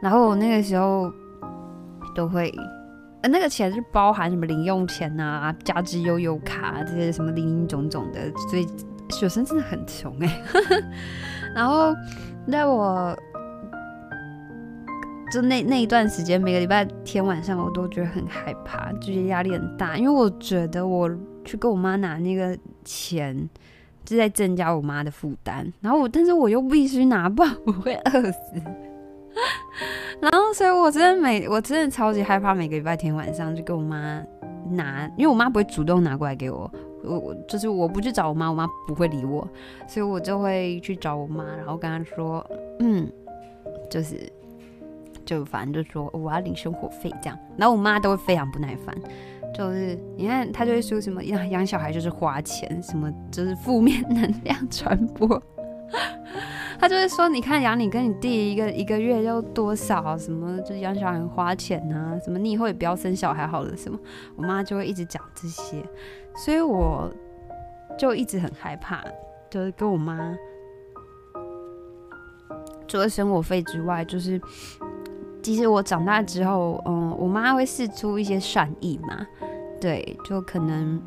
[0.02, 1.08] 然后我那个时候
[2.16, 2.52] 都会，
[3.28, 8.66] 那个钱是包含什么零用钱啊、加值悠悠卡这些什么林林总总的，所以
[9.10, 10.84] 学生真的很穷哎、欸。
[11.54, 11.94] 然后
[12.50, 13.16] 在我。
[15.32, 21.10] 就那那一段时间，每个礼拜天晚上，我都觉得很害怕，就是压力很大，因为我觉得我
[21.44, 23.50] 去跟我妈拿那个钱，
[24.04, 25.72] 就在增加我妈的负担。
[25.80, 28.62] 然后我，但是我又必须拿，不然我会饿死。
[30.20, 34.22] 然后，所以我真的每我真的超级害怕，每个礼拜天晚上就跟我妈
[34.70, 36.70] 拿，因为我妈不会主动拿过来给我，
[37.02, 39.46] 我我就是我不去找我妈，我妈不会理我，
[39.88, 42.44] 所以我就会去找我妈，然后跟她说，
[42.80, 43.10] 嗯，
[43.90, 44.30] 就是。
[45.26, 48.94] 就反正就说我要领生活费这样，然后我妈都会非常不耐烦，
[49.54, 55.42] 就是你看她就会说什么养养小孩就是花钱，什么就是负面能量传播，
[56.78, 63.98] 他就会说你看养你跟你弟一个一个月要多少，什么就是养小孩花钱啊，什么你以后也不要生小孩好了什么，
[64.36, 65.82] 我妈就会一直讲这些，
[66.36, 67.10] 所以我
[67.98, 69.02] 就一直很害怕，
[69.50, 70.36] 就是跟我妈
[72.88, 74.40] 除了生活费之外，就是。
[75.44, 79.26] 其实我长大之后，嗯，我妈会试出一些善意嘛，
[79.78, 80.98] 对，就可能，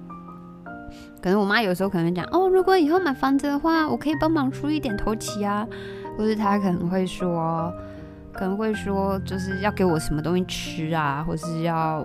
[1.28, 5.68] 可能我妈有时候可能讲，哦，如果以后买房子的话，我可以帮忙出一点头期啊，
[6.18, 7.70] 或是她可能会说，
[8.32, 12.02] 可能会说，就是要给我什么东西吃啊，或是要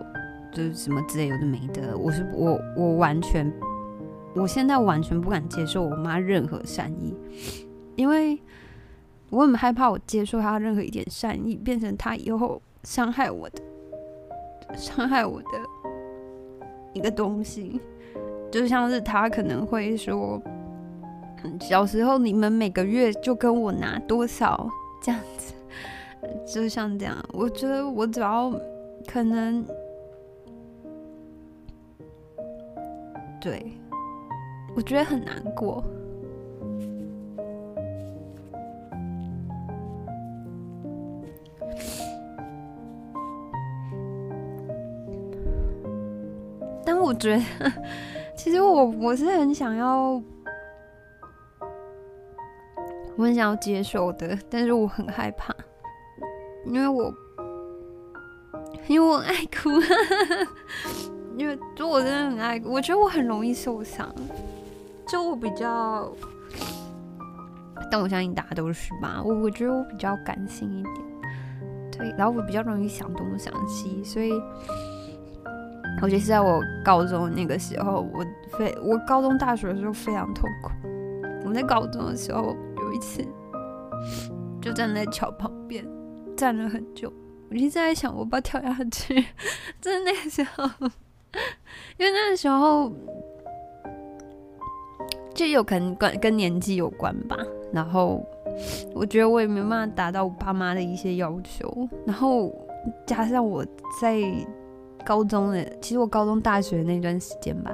[0.50, 3.48] 就是什么之类有的没的，我是我我完全，
[4.34, 7.16] 我现在完全不敢接受我妈任何善意，
[7.94, 8.36] 因为。
[9.30, 13.62] 我很害怕，我接受她任何一点善意，变成她以后伤害我的、
[14.76, 15.46] 伤害我的
[16.92, 17.80] 一个东西。
[18.52, 20.40] 就像是他可能会说
[21.58, 24.68] ：“小时候你们每个月就跟我拿多少
[25.02, 25.54] 这样子。”
[26.46, 28.52] 就像这样，我觉得我只要
[29.06, 29.64] 可能，
[33.40, 33.72] 对，
[34.76, 35.82] 我觉得很难过。
[46.84, 47.42] 但我觉得，
[48.42, 50.20] 其实我我是很想要，
[53.16, 55.54] 我很想要接受的，但是我很害怕，
[56.66, 57.14] 因为我
[58.88, 59.70] 因为我爱哭，
[61.38, 64.12] 因为就我真的很爱，我觉得我很容易受伤，
[65.06, 66.12] 就我比较，
[67.92, 70.96] 但我相信大家都是吧，我我觉得我比较感性一点，
[71.96, 74.32] 对，然后我比较容易想东想西，所以。
[76.00, 78.24] 尤其是在我高中那个时候，我
[78.56, 80.70] 非我高中大学的时候非常痛苦。
[81.44, 83.24] 我在高中的时候有一次，
[84.60, 85.86] 就站在桥旁边
[86.36, 87.12] 站了很久，
[87.50, 89.14] 我一直在想我不要跳下去。
[89.80, 90.64] 就是那个时候，
[91.98, 92.92] 因为那个时候
[95.34, 97.36] 就有可能跟跟年纪有关吧。
[97.72, 98.24] 然后
[98.92, 102.52] 我觉得我也没办法达到我爸妈的一些要求，然后
[103.06, 103.64] 加上我
[104.00, 104.20] 在。
[105.04, 107.70] 高中的，其实我高中、大学那段时间吧，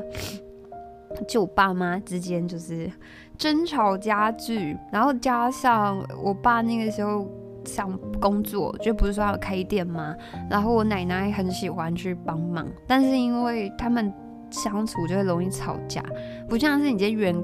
[1.27, 2.91] 就我爸妈之间就是
[3.37, 7.27] 争吵加剧，然后加上我爸那个时候
[7.65, 10.15] 想工作，就不是说要开店嘛，
[10.51, 14.13] 然后我奶奶很喜欢去帮忙，但是因为他们
[14.51, 16.03] 相处就会容易吵架，
[16.49, 17.35] 不像是你这些员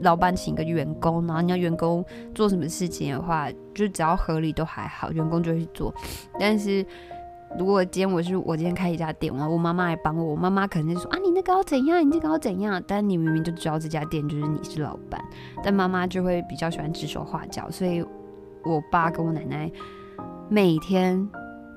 [0.00, 2.04] 老板请个员工，然后你要员工
[2.34, 5.94] 做什么事情的话，就只要合理都还好，员工就会去做，
[6.38, 6.84] 但是。
[7.58, 12.82] 如果今天我是我今天开一家店，然后我妈妈来帮我，我妈妈可能就说啊，你那个要怎样，你这个要怎样？
[12.86, 15.20] 但你明明就知道这家店就是你是老板，
[15.62, 18.04] 但妈妈就会比较喜欢指手画脚，所以
[18.64, 19.70] 我爸跟我奶奶
[20.48, 21.28] 每天，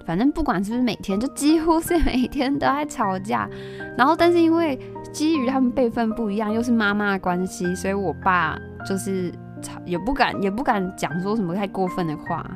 [0.06, 3.48] 反正不管是不是每天，就几乎是每天都在吵架。
[3.96, 4.80] 然后，但是因为
[5.14, 12.50] 基于他们辈分不一样，又是妈妈的关系，所以我爸就是吵也不敢也不敢讲说什么太过分的话。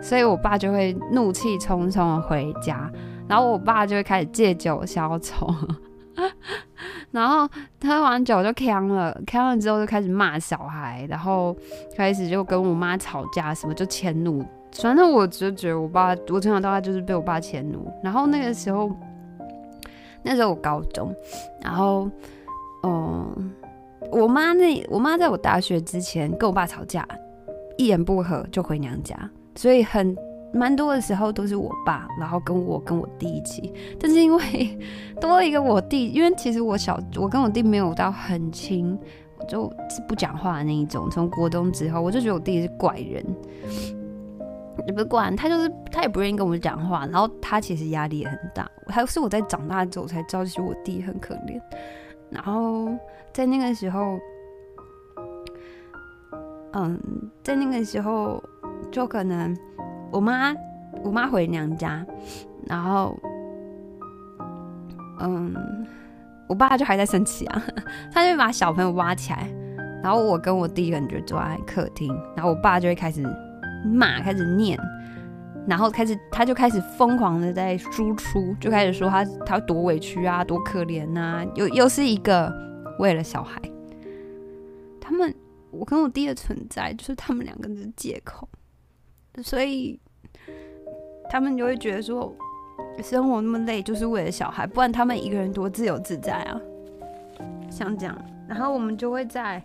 [0.00, 2.90] 所以，我爸就会怒气冲冲的回家，
[3.28, 5.46] 然后我爸就会开始借酒消愁，
[7.10, 7.48] 然后
[7.82, 11.56] 喝完酒就锵了，锵了之后就开始骂小孩，然后
[11.96, 14.44] 开始就跟我妈吵架，什么就迁怒。
[14.80, 17.92] 反正我就觉得我爸，我从小到大就是被我爸迁怒。
[18.04, 18.88] 然后那个时候，
[20.22, 21.12] 那时候我高中，
[21.60, 22.08] 然后，
[22.84, 23.52] 嗯，
[24.12, 27.04] 我妈那我妈在我大学之前跟我爸吵架，
[27.78, 29.16] 一言不合就回娘家，
[29.60, 30.16] 所以很
[30.54, 33.70] 蛮多的时候都是我爸，然后跟我跟我弟一起。
[34.00, 34.78] 但是因为
[35.20, 38.98] 多了一个我弟，因为其实我小我跟我弟没有到很亲，
[39.38, 41.10] 我就是不讲话的那一种。
[41.10, 43.22] 从国中之后，我就觉得我弟是怪人。
[44.86, 48.66] 也不管他，就是他也不愿意跟我们讲话，然后他其实压力也很大。
[48.86, 51.60] 还是我在长大之后才知道，其实我弟很可怜。
[52.30, 52.88] 然后
[53.30, 54.18] 在那个时候，
[56.72, 56.98] 嗯，
[57.44, 58.42] 在那个时候
[58.90, 59.56] 就可能
[60.10, 60.54] 我妈
[61.02, 62.04] 我妈回娘家，
[62.66, 63.18] 然后
[65.20, 65.54] 嗯，
[66.48, 67.62] 我爸就还在生气啊，
[68.12, 69.48] 他就把小朋友挖起来，
[70.02, 73.24] 然后我跟我弟可能就坐在客厅，然后我爸就会开始。
[73.82, 74.78] 骂，开始念，
[75.66, 82.52] 然后开始，他就开始疯狂的在输出，就开始说他他多委屈啊，多可怜呐、啊，又又是一个
[82.98, 83.58] 为了小孩，
[85.00, 85.34] 他们
[85.70, 88.46] 我跟我弟的存在就是他们两个的借口，
[89.42, 89.98] 所以
[91.28, 92.34] 他们就会觉得说
[93.02, 96.60] 生活那么累就是为了小孩，不然他们一个人多自由自在啊，
[97.70, 98.16] 像这样，
[98.48, 99.62] 然后我们就会在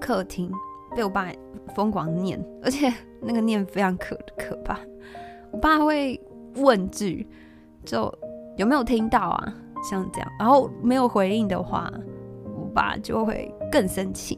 [0.00, 0.50] 客厅。
[0.96, 1.30] 被我爸
[1.76, 4.76] 疯狂念，而且那个念非常可可怕。
[5.52, 6.20] 我爸会
[6.56, 7.24] 问句，
[7.84, 8.12] 就
[8.56, 9.54] 有没有听到啊？
[9.88, 11.88] 像这样，然后没有回应的话，
[12.44, 14.36] 我爸就会更生气，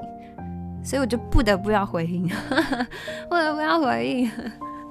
[0.82, 2.28] 所以我就不得不要回应，
[3.28, 4.30] 不得不要回应。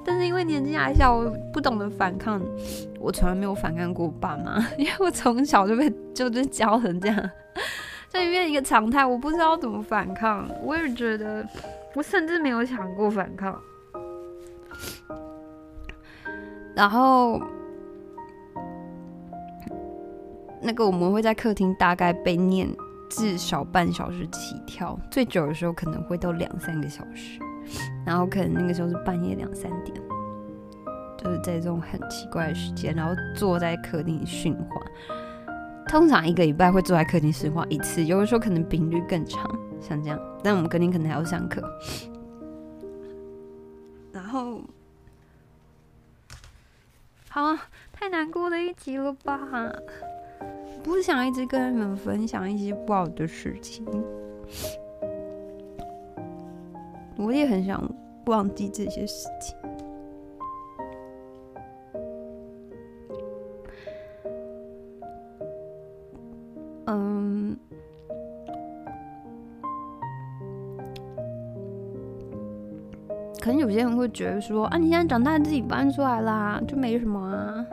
[0.04, 2.42] 但是因为年纪还小，我不懂得反抗，
[2.98, 7.30] 我从来没有反抗过爸妈， 因为我从小就被就是教成这样。
[8.08, 10.48] 这里面一个常态，我不知道怎么反抗。
[10.62, 11.46] 我也觉得，
[11.94, 13.58] 我甚至没有想过反抗。
[16.74, 17.40] 然后，
[20.60, 22.68] 那个我们会在客厅大概被念
[23.14, 27.38] 至少半小时起跳，最久的时候可能会到两三个小时。
[28.06, 29.94] 然后可能那个时候是半夜两三点，
[31.18, 34.82] 就是在这种很奇怪的时间，然后坐在客厅训话。
[35.86, 39.46] 通常一个礼拜会坐在客厅训话一次，有的时候可能频率更长，
[39.80, 40.18] 像这样。
[40.42, 41.62] 但我们隔天可能还要上课，
[44.12, 44.62] 然后，
[47.28, 49.38] 好啊，太难过的一集了吧？
[50.82, 53.84] 不是想一直跟你们分享一些不好的事情，
[57.16, 57.82] 我也很想
[58.26, 59.56] 忘记这些事情。
[66.86, 67.56] 嗯
[73.40, 77.66] 可能有些人会觉得说啊，你现在长大自己搬出来啦，就没什么啊。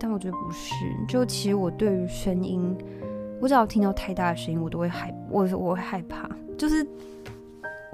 [0.00, 0.74] 但我觉得不是，
[1.08, 2.76] 就其实我对于声音，
[3.40, 6.86] 我只要听到太大的声音，我都会害，我我会害怕，就是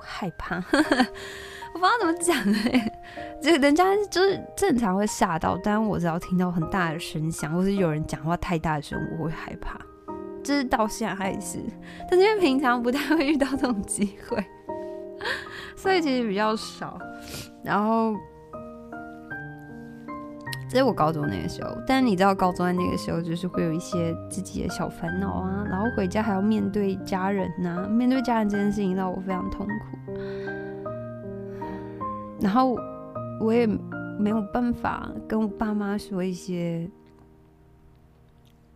[0.01, 0.57] 害怕，
[1.75, 2.37] 我不知道怎么讲
[2.71, 2.93] 哎，
[3.41, 9.79] 这个人家就是正常会吓到，但我只要听到很大的声响，或是有人讲话太大的声，我会害怕，
[10.43, 11.59] 就是到现在还是，
[12.11, 14.45] 但是因为平常不太会遇到这种机会。
[15.77, 16.99] 所以其实比较少，
[17.63, 18.15] 然后
[20.75, 21.71] 在我高中那个时候。
[21.87, 30.19] 但是你知道，高中在那个时候就是会有一些自己的小烦恼啊，然后回家还要面对家人呐、面对家人这件事情让我非常痛苦。
[32.41, 32.77] 然后
[33.41, 33.67] 我也
[34.19, 36.91] 没有办法跟我爸妈说一些。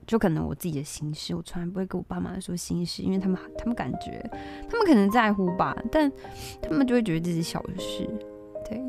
[0.06, 4.18] 就可能我自己的心事，我从来不会跟我爸妈说心事，因为他们他们感觉
[4.66, 6.10] 他们可能在乎吧，但
[6.62, 8.08] 他们就会觉得这是小事，
[8.66, 8.82] 对。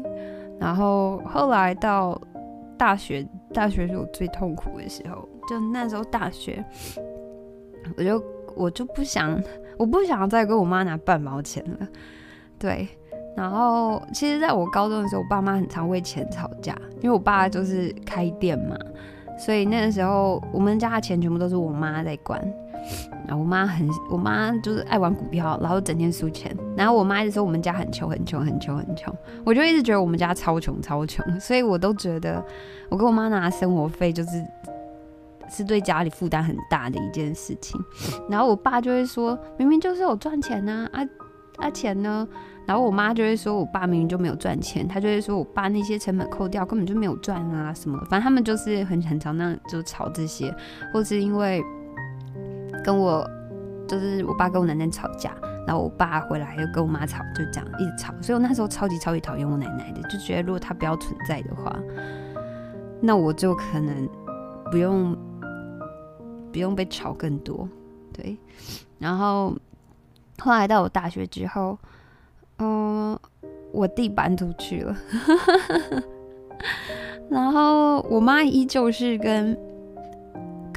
[0.58, 2.18] 然后后来到
[2.80, 6.64] 大学，大学是我最痛苦的时候，就那时候大学，
[7.98, 8.24] 我就
[8.56, 9.40] 我就不想，
[9.78, 11.88] 我不想再跟我妈拿半毛钱了，
[12.58, 12.88] 对。
[13.36, 18.76] 然后其实在我高中的时候，我爸妈很常为钱吵架，因为我爸就是开店嘛。
[19.38, 22.42] 所以那个时候，我们家的钱全部都是我妈在管。
[23.28, 26.56] 啊我妈很，我妈就是爱玩股票，然后整天输钱。
[26.76, 29.14] 然后我妈一直说我们家很穷，很穷，很穷，很穷。
[29.46, 31.40] 我就一直觉得我们家超穷，超穷。
[31.40, 32.44] 所以我都觉得，
[32.90, 34.44] 我跟我妈拿生活费就是
[35.50, 37.80] 是对家里负担很大的一件事情。
[38.30, 41.02] 然后我爸就会说，明明就是有赚钱呐，啊
[41.58, 42.28] 啊钱呢？
[42.66, 50.54] 然后我妈就会说我爸明明就没有赚钱，她就会说我爸那些成本扣掉根本就没有赚啊什么，反正他们就是很很常那样就吵这些，
[50.94, 51.64] 或是因为
[52.84, 53.28] 跟我
[53.88, 61.76] 就是我爸跟我奶奶吵架，然后我爸回来又跟我妈吵，就这样一直吵，所以我那时候超级超级讨厌我奶奶的，就觉得如果她不要存在的话，
[63.02, 64.08] 那我就可能
[64.72, 65.16] 不用
[66.52, 67.68] 不用被吵更多，
[68.14, 68.38] 对，
[68.98, 69.56] 然后
[70.40, 71.78] 后来到我大学之后。
[72.62, 73.18] 嗯，
[73.72, 74.94] 我弟搬出去了，
[77.32, 79.58] 然后我妈依旧是跟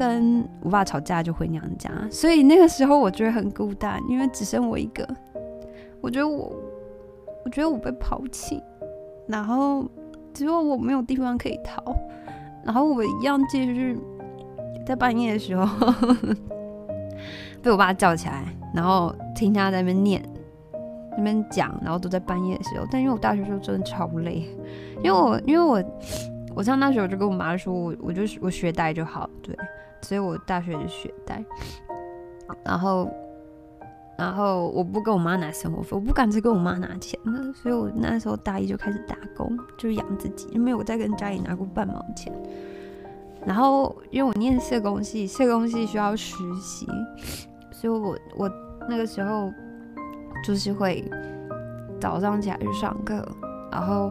[0.03, 5.07] 跟我爸吵架就回娘家，所以那个时候我觉得很孤单，因为只剩我一个。
[6.01, 6.53] 我觉得我，
[7.45, 8.61] 我觉得我被抛弃，
[9.29, 9.89] 然后
[10.35, 11.95] 只有我没有地方可以逃，
[12.65, 13.97] 然后我一样继续
[14.85, 15.65] 在半夜的时候
[17.63, 18.43] 被我爸叫起来，
[18.75, 20.21] 然后听他在那边念。
[21.17, 22.87] 那边讲，然后都在半夜的时候。
[22.91, 24.49] 但因为我大学时候真的超累，
[25.05, 25.85] 因为我因为我
[26.57, 29.55] 我上大学我就跟我妈说，我我就我学贷就好，对，
[30.03, 31.45] 所以我大学就学贷。
[32.65, 33.11] 然后
[34.19, 42.33] 然后我不跟我妈拿生活费，我不敢再跟我妈拿钱了，所以我那时候大一就开始打工，就是养自己，因为我再跟家里拿过半毛钱。
[43.47, 46.87] 然后因为我念社工系，社工系需要实习，
[47.71, 48.51] 所以我我
[48.89, 49.51] 那个时候。
[50.45, 51.09] 就是会
[52.01, 53.25] 早上起来去上课，
[53.71, 54.11] 然后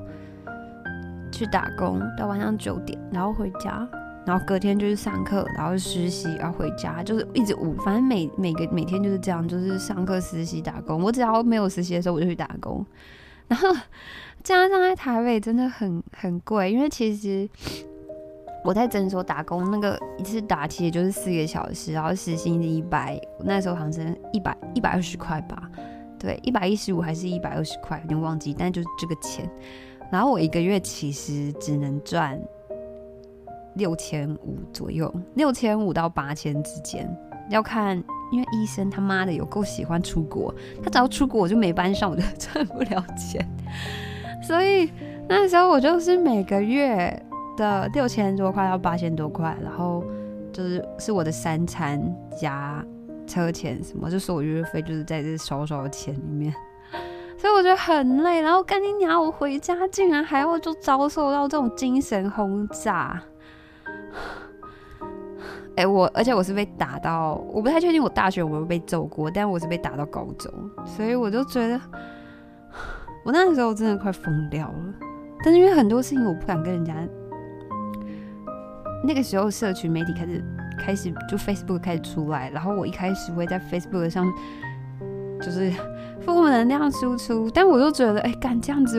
[1.30, 3.86] 去打工到晚上九点，然后回家，
[4.26, 11.02] 然后隔天就是上课，然后实习，然后回家，就是一直五，反正每每个每天就是这样，就是上课、实习、打工。
[11.02, 12.86] 我只要没有实习的时候，我就去打工。
[13.50, 13.68] 然后
[14.44, 17.50] 加上在台北真的很很贵，因为其实
[18.64, 25.70] 我在诊所打工，那个一次打其实就是四个小时，然后时薪是一百，那时候好像是一百一百二十块吧。
[26.18, 29.50] 对，一百一十五还是一百二十块，有点忘记，但就是这个钱。
[30.12, 32.40] 然后我一个月其实只能赚
[33.76, 37.10] 六千五左右，六千五到八千之间，
[37.50, 37.96] 要看，
[38.32, 40.54] 因为医生他妈的有够喜欢出国，
[40.84, 43.48] 他只要出国我就没班上，我就 赚不了钱。
[44.44, 44.92] 所以
[45.28, 47.26] 那时候我就是每个月
[47.58, 50.04] 的六千多块到八千多块，然后
[50.52, 52.02] 就是是我的三餐
[52.40, 52.86] 加。
[53.28, 56.54] 车钱什么，就说我月费就是在这少少的钱里面，
[57.38, 58.42] 所以我觉得很累。
[58.42, 63.22] 然后干你娘，我回家竟然还要就遭受到这种精神轰炸。
[65.86, 70.52] 我而且我是被打到，我不太确定我大学有没有被揍过，但我是被打到高中，
[70.86, 71.80] 所以我就觉得
[73.26, 74.94] 我那个时候真的快疯掉了。
[75.44, 76.94] 但是因为很多事情我不敢跟人家，
[79.04, 80.44] 那个时候社群媒体开始。
[80.84, 84.26] 开始就 Facebook 开始出来，然后我一开始会在 Facebook 上
[85.40, 85.72] 就是
[86.26, 88.98] 负能量输出，但我就觉得，哎，敢这样子，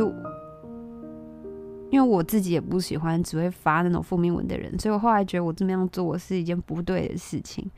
[1.93, 7.71] 因为我自己也不喜欢只会发那种负面文的人，所以我后来觉得我这么样做是一件不对的事情，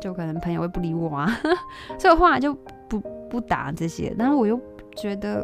[0.00, 1.26] 就可能朋友会不理我啊，
[1.98, 2.52] 所以我后来就
[2.88, 3.00] 不
[3.30, 4.60] 不打这些，但是我又
[4.94, 5.42] 觉得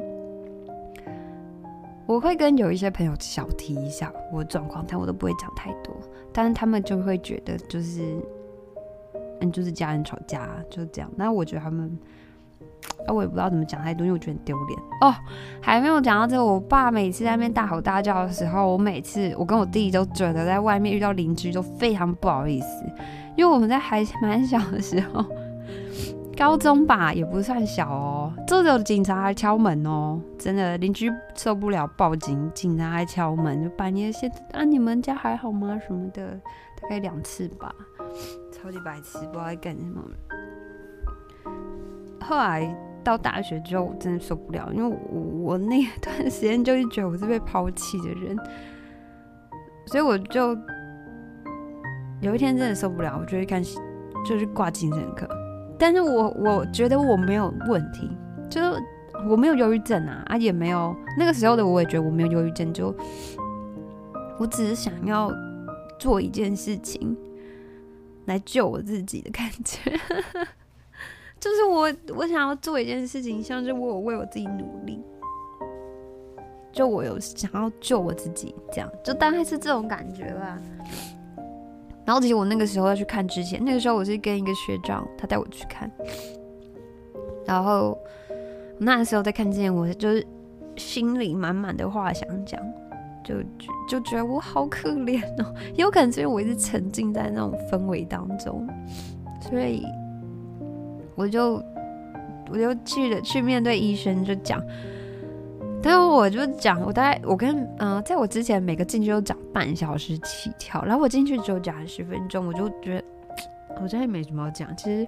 [2.07, 5.97] 我会跟有一些朋友小提一下我的状况，但我都不会讲太多。
[6.33, 8.03] 但是他们就会觉得就是，
[9.41, 11.11] 嗯，就是家人吵架就是这样。
[11.17, 11.99] 那我觉得他们，
[13.07, 15.15] 啊，我也不知道怎么讲太多，因为我觉得很丢脸哦。
[15.61, 22.85] 还没有讲到这个，我爸每次在那边大吼大叫的时候，我每次我跟我弟弟都觉得在外面遇到邻居都非常不好意思，
[23.37, 25.25] 因为我们在还蛮小的时候。
[26.37, 28.33] 高中吧，也不算小哦。
[28.47, 35.79] 这时候警察还敲门哦，真的邻居受不了报警，警察还敲门，就半夜现啊，你们家还好吗？
[35.87, 36.29] 什么的，
[36.81, 37.71] 大概两次吧，
[38.51, 40.01] 超级白痴，不知道在干什么。
[42.31, 42.73] 后来
[43.03, 48.39] 到大学之后，我真的受不了，因为我我那段时间就是觉得我是被抛弃的人，
[49.87, 50.57] 所以我就
[52.21, 53.61] 有一天真的受不了，我就去看，
[54.25, 55.29] 就是挂精神科。
[55.77, 58.09] 但是我我觉得我没有问题，
[58.49, 58.81] 就是
[59.29, 62.95] 我没有忧郁症啊，啊也没有那个时候的我也觉得我没有忧郁症，就
[64.39, 65.33] 我只是想要
[65.99, 67.17] 做一件事情
[68.27, 69.91] 来救我自己的感觉，
[71.41, 75.03] 就是我我想要做一件事情，像是我为我自己努力，
[76.71, 80.59] 就我有想要救我自己，这样就大概是这种感觉吧。
[82.05, 85.91] 然后其实我那个时候要去看之前，那个时候我是跟一个学长，他带我去看。
[87.47, 87.97] 然后
[88.79, 90.27] 那时候在看之前，我就是
[90.77, 92.61] 心里满满的话想讲，
[93.25, 93.37] 就
[93.89, 95.55] 就觉得我好可怜哦。
[95.75, 98.69] 也有可能是因为我一直沉浸在那种氛围当中，
[99.41, 99.87] 所以
[101.21, 101.63] 我就
[102.51, 104.59] 我就去了去面对医生，就讲
[105.83, 113.05] 但是我就讲，我大概我跟嗯、在我之前每个进去都讲半小时起跳，然后我进去只有讲了十分钟，我就觉得
[113.83, 114.75] 我真的没什么要讲。
[114.79, 115.07] 其实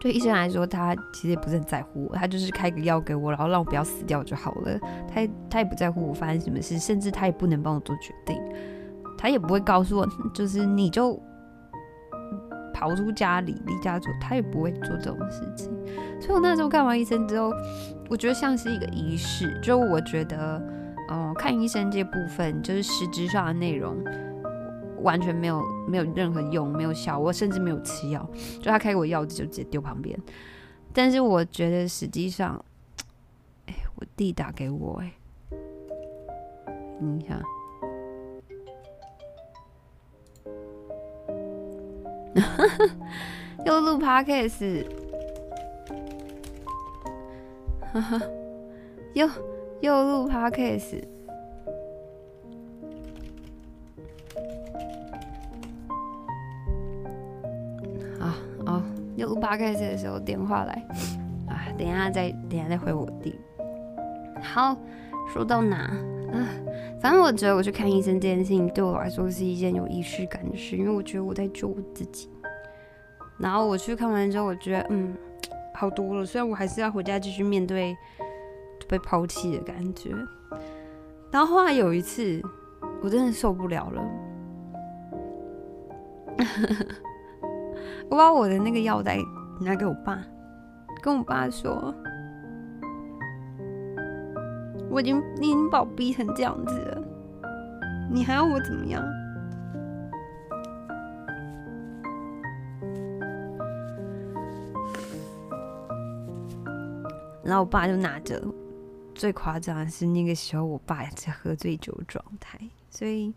[0.00, 4.76] 对医生来说，他其实也不是很在乎我，他就是开个药给我，然后让我不要死掉就好了。
[5.06, 8.36] 他他也不在乎我发生什么事，甚至他也不能帮我做决定，
[9.16, 11.16] 他也不会告诉我，就是你就。
[12.78, 15.72] 逃出家里，离家出走，他也不会做这种事情。
[16.20, 17.50] 所以我那时候看完医生之后，
[18.10, 19.58] 我觉得像是一个仪式。
[19.62, 20.62] 就我觉得，
[21.08, 23.96] 哦、看医生这部分，就是实质上的内容
[25.00, 28.28] 完全没有没有任何用，没有效，我甚至没有吃药，
[28.60, 30.18] 就他开给我药就直接丢旁边。
[30.92, 32.62] 但是我觉得实际上，
[33.68, 35.12] 哎，我弟打给我，哎，
[37.00, 37.40] 你看。
[43.64, 44.84] 又录 podcast，
[49.14, 49.28] 又
[49.80, 51.02] 又录 podcast，
[58.66, 58.82] 啊，
[59.16, 60.72] 又录 podcast 的时候电话来，
[61.48, 63.38] 啊，等一下再等一下再回我弟。
[64.42, 64.76] 好，
[65.32, 65.90] 说到哪？
[66.32, 66.48] 啊，
[67.00, 72.28] 反正我觉得我去看医生这件事情对我来说是一件有仪式感的事，因为我觉得我在救我自己。
[73.38, 75.14] 然后我去看完之后，我觉得嗯，
[75.74, 76.24] 好多了。
[76.24, 77.96] 虽然我还是要回家继续面对
[78.88, 80.10] 被抛弃的感觉。
[81.30, 82.40] 然后后来有一次，
[83.02, 84.02] 我真的受不了了，
[88.08, 89.18] 我把我的那个药袋
[89.60, 90.18] 拿给我爸，
[91.02, 91.94] 跟我爸说。
[94.96, 97.04] 我已经，你已经把我逼成这样子了，
[98.10, 99.04] 你还要我怎么样？
[107.44, 108.42] 然后我爸就拿着，
[109.14, 113.34] 最夸张的是那个时候，我爸也在喝醉酒状态，所以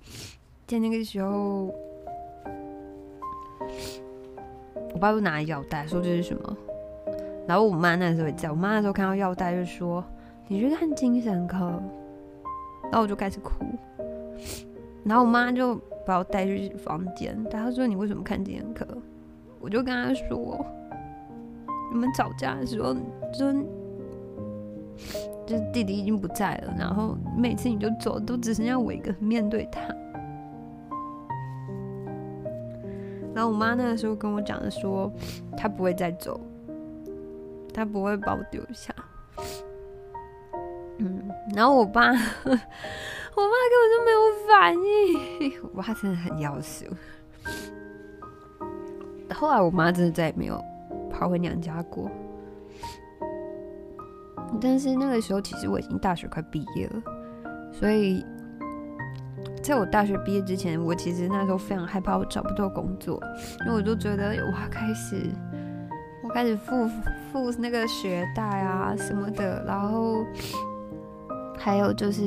[0.66, 1.66] 在那个时候，
[4.94, 6.58] 我爸就拿药袋说这是什么，
[7.46, 10.02] 然后我妈那时候也在，我妈那时候看到药袋就说。
[10.52, 11.80] 你去看精神科，
[12.86, 13.64] 然后我就开始哭，
[15.04, 18.84] 然后我妈就把我带去房间，她说：“你为什么看精神科？”
[19.62, 20.66] 我就跟她说
[21.94, 22.96] ：“你们吵架的时候，
[23.32, 23.54] 就
[25.46, 29.82] 就弟弟已经不在了，然后每次你就走，都只剩下我一个面对他。”
[33.36, 35.12] 然后我妈那个时候跟我讲的说
[35.56, 36.42] ：“她不会再走，
[37.72, 38.92] 她不会把我丢下。”
[41.56, 46.86] 然后我爸，我爸根本就没有反应， 我爸真的很夭寿。
[49.34, 50.64] 后来我妈真的再也没有
[51.12, 52.10] 跑回娘家过。
[54.62, 57.02] 但是那个时候，其实我已经大学快毕业了，
[57.72, 58.26] 所以
[59.62, 63.20] 在我大学毕业之前，我其实那时候非常害怕我找不到工作，
[63.62, 65.30] 因为我就觉得我要开始，
[66.24, 66.88] 我开始付
[67.32, 70.26] 付那个学贷啊什么的，然后。
[71.60, 72.24] 还有就是，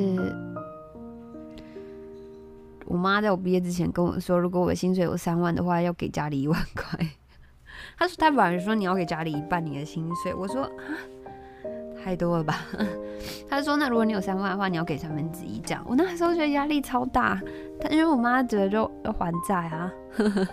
[2.85, 6.99] 我妈在我毕业之前跟我说，如果我薪水有三万的话，要给家里一万块。
[7.99, 10.70] 她说，她本来说你要给家里一半你的薪水，我说啊，
[12.05, 12.61] 太多了吧？
[13.49, 15.85] 她说，那如果你有三万的话，你要给三分之一这样。
[15.89, 17.41] 我那时候觉得压力超大，
[17.80, 19.91] 但因为我妈觉得就要还债啊，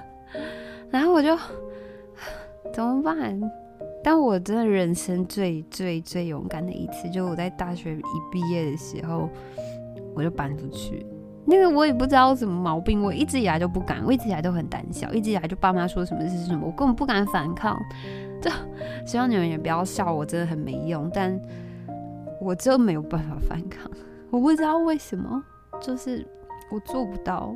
[0.90, 1.38] 然后我就
[2.74, 3.40] 怎么办？
[4.12, 8.02] 但我真的人生最最最勇敢的一次，就是我在大学一
[8.32, 9.30] 毕业的时候，
[10.16, 11.06] 我就搬出去。
[11.46, 17.80] 那个我也不知道什么毛病，我一直以来就不敢，我一直以来都很胆小，一直以来就爸妈说什么是什么，我根本不敢反抗。
[18.42, 18.50] 就
[19.06, 21.08] 希望你们也不要笑我，真的很没用。
[21.14, 21.40] 但
[22.42, 23.92] 我真没有办法反抗，
[24.32, 25.44] 我不知道为什么，
[25.80, 26.26] 就是
[26.72, 27.56] 我做不到。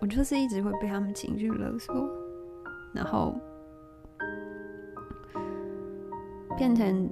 [0.00, 1.94] 我就是一直会被他们情绪勒索，
[2.94, 3.38] 然后。
[6.58, 7.08] 变成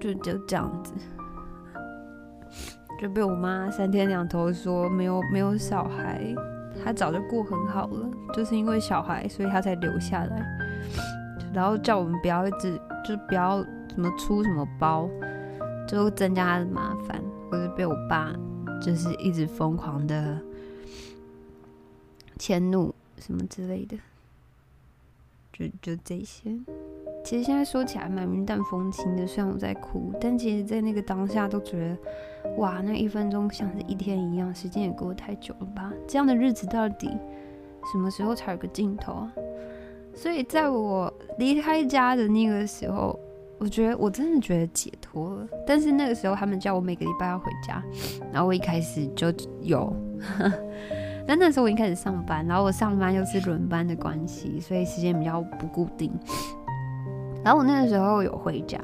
[0.00, 0.94] 就就这样子，
[3.00, 6.22] 就被我妈三天两头说没有没有小孩，
[6.84, 10.46] 她早就过很好了，就是因为小孩，所以她才留下来。
[11.52, 13.60] 然后叫我们不要一直就不要
[13.92, 15.08] 什么出什么包，
[15.88, 18.32] 就增加她的麻烦，或者被我爸
[18.80, 20.38] 就是一直疯狂的
[22.38, 23.98] 迁怒什么之类的。
[25.56, 26.50] 就就这些，
[27.24, 35.90] 其实现在说起来蛮云淡风轻的，虽然我在哭，但其实，在那个当下都觉得，哇，那一分钟像是一天一样，时间也过得太久了吧？
[36.06, 37.08] 这样的日子到底
[37.90, 39.32] 什么时候才有个尽头啊？
[40.14, 43.18] 所以在我离开家的那个时候，
[43.56, 45.48] 我觉得我真的觉得解脱了。
[45.66, 47.82] 但是那个时候他们叫我每个礼拜要回家，
[48.30, 49.32] 然后我一开始就
[49.62, 49.90] 有，
[51.26, 56.12] 但那时候我已经开始上班，然后我上班又是轮班的关系，所以时间比较不固定。
[57.44, 58.78] 然后我那个时候有回家，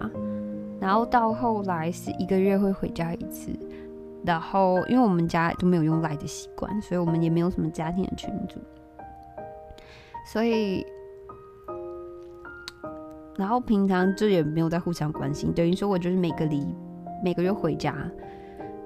[0.81, 3.51] 然后到后来是一个月会回家一次。
[4.25, 8.61] 然后因为我们家都没有用 LINE 的习惯，所以我们也没有什么家庭的群组，
[10.33, 10.87] 所以，
[13.37, 16.65] 然后平常就也没有在互相关心，等于说我就是每个礼
[17.25, 17.97] 每个月回家，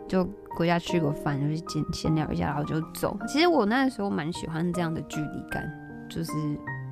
[0.09, 0.27] 就
[0.57, 3.17] 回家吃个饭，就是闲闲聊一下，然后就走。
[3.29, 5.71] 其实我那时候蛮喜欢这样的距离感，
[6.09, 6.33] 就是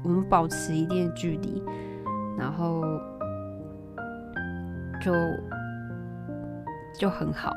[0.02, 1.62] 我们保持一定的距离。
[2.36, 2.82] 然后
[5.00, 5.12] 就
[6.98, 7.54] 就很好，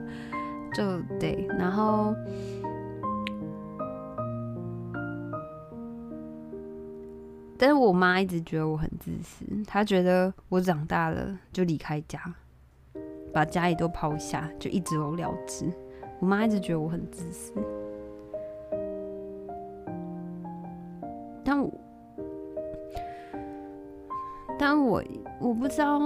[0.74, 1.46] 就对。
[1.58, 2.14] 然后，
[7.58, 12.18] 但是我妈一直觉得我很自私，她觉得我长大了就离开家，
[13.38, 15.72] 把家里都抛下，就一走了之。
[16.18, 17.52] 我妈一直觉得我很自私，
[21.44, 21.70] 但我。
[24.58, 25.00] 但我
[25.38, 26.00] 我不知道，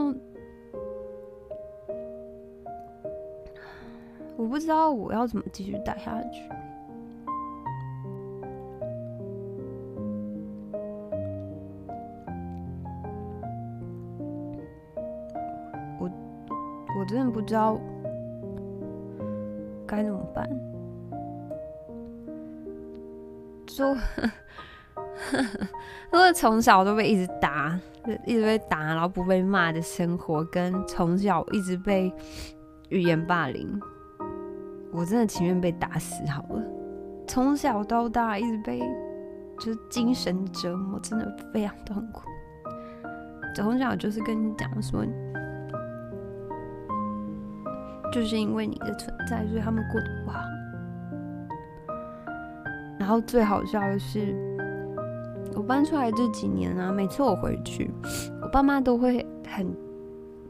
[4.37, 6.43] 我不知道我要怎么继续待下去。
[17.03, 17.77] 我真的不知道
[19.85, 20.49] 该怎么办。
[23.67, 23.89] 就，
[26.15, 27.77] 因为从小都被一直打。
[28.27, 32.13] 一直被打，然后不被骂的生活，跟从小一直被
[32.89, 33.81] 语言霸凌，
[34.93, 36.63] 我真的情愿被打死好了。
[37.29, 38.81] 从小到大一直被
[39.61, 42.23] 就是精神折磨，真的非常痛苦。
[43.55, 45.05] 从小就是跟你讲说，
[48.13, 50.41] 就是因为你的存在，所以他们过得不好。
[53.01, 54.37] 然后最好笑的是。
[55.55, 57.91] 我搬出来这几年啊，每次我回去，
[58.41, 59.71] 我爸妈都会很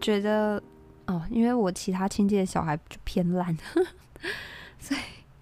[0.00, 0.62] 觉得
[1.08, 3.52] 哦，因为我其他亲戚的小孩就偏烂，
[4.78, 5.00] 所以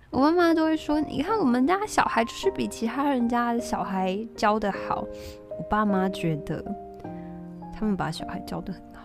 [0.09, 5.07] 我妈妈都会说：“你看我们家小孩就是比其他人家的小孩教得好。”
[5.59, 6.65] 我爸妈觉得
[7.75, 9.00] 他们把小孩教得很好，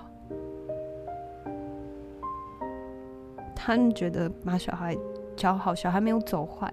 [3.65, 4.95] 他们觉得把小孩
[5.35, 6.71] 教好，小孩没有走坏，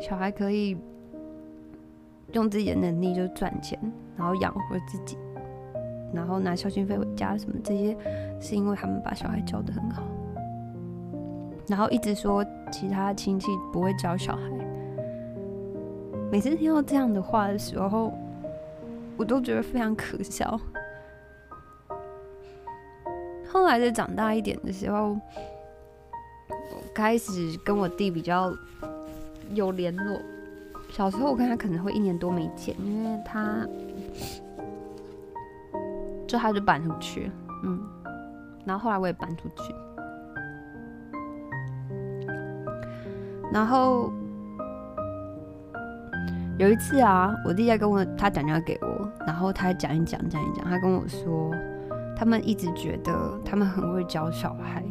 [0.00, 0.76] 小孩可以。
[2.32, 3.76] 用自己的能力就赚钱，
[4.16, 5.18] 然后养活自己，
[6.14, 7.96] 然后拿孝心费回家什么这些，
[8.38, 10.04] 是因为他们把小孩教得很好，
[11.66, 14.42] 然后一直说其他亲戚不会教小孩。
[16.30, 18.12] 每次听到这样的话的时候，
[19.16, 20.56] 我都觉得非常可笑。
[23.48, 25.16] 后来再长大一点的时候，
[26.94, 28.52] 开始跟我弟比较
[29.54, 30.20] 有联络。
[30.90, 33.66] 小时候我跟他可能会一年多没见，因为他
[36.26, 37.30] 就他就搬出去，
[37.64, 37.80] 嗯，
[38.64, 39.72] 然后后来我也搬出去，
[43.52, 44.12] 然后
[46.58, 51.54] 有一次啊，我弟在跟我他打电话给我，然后他讲一讲讲一讲，他跟我说，
[52.16, 53.12] 他们一直觉得
[53.44, 54.84] 他们很会教小孩，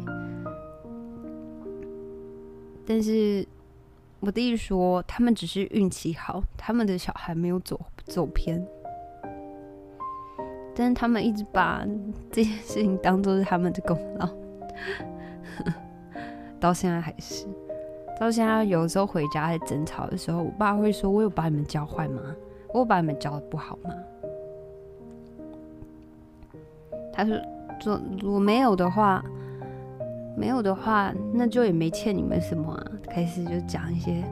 [2.90, 3.46] 但是。
[4.22, 8.62] 我弟说，他们只是运气好，他们的小孩没有走走偏，
[10.74, 11.86] 但是他们一直把
[12.30, 14.28] 这件事情当做是他们的功劳，
[16.60, 17.46] 到现在还是，
[18.20, 22.20] 到现在有时候回家在争吵的时候，我爸会说：“我有把你们教坏吗？
[22.74, 23.90] 我有把你们教的不好吗？”
[27.10, 27.34] 他说
[27.80, 29.24] ：“说如果没有的话。”
[30.36, 32.86] 没有的话，那就也没欠你们什么啊。
[33.08, 34.24] 开始就讲一些，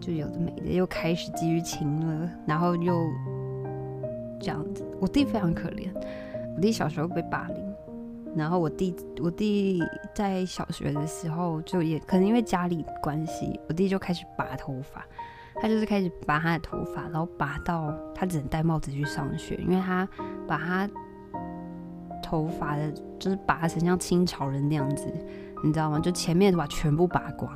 [0.00, 2.94] 就有的没的，又开始继续亲了，然后又
[4.40, 4.84] 这样子。
[5.00, 5.88] 我弟非常可怜，
[6.56, 7.74] 我弟小时候被霸凌，
[8.34, 9.82] 然后我弟我弟
[10.14, 15.04] 在小学的时候就也可能因为家里关系，我弟就开始拔头发，
[15.60, 20.08] 他就是开始拔他的头发，然后拔到他只能戴帽子去上学，因为他
[20.46, 20.88] 把他。
[22.30, 25.06] 头发的，就是拔成像清朝人那样子，
[25.64, 25.98] 你知道吗？
[25.98, 27.50] 就前面的头发全部拔光。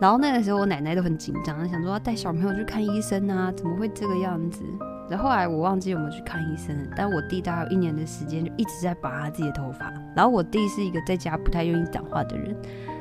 [0.00, 4.62] 然后那个时候我奶奶都很紧张，想说要带小朋友去看医生啊，怎么会这个样子？
[5.08, 9.92] 然后后来我忘记有没有去看医生，但我弟大概有一年的时间就一直在拔他自己的头发。
[10.16, 12.54] 然后我弟是一个在家不太愿意讲话的人，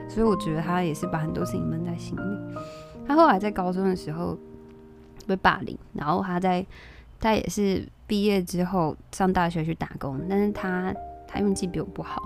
[0.07, 2.57] 所以我觉得他也是把很多事情闷在心里。
[3.07, 4.37] 他后来在高中的时候
[5.27, 6.65] 被霸凌，然后他在
[7.19, 10.93] 他也是毕业之后上大学去打工，但是他
[11.27, 12.21] 他运气比我不好，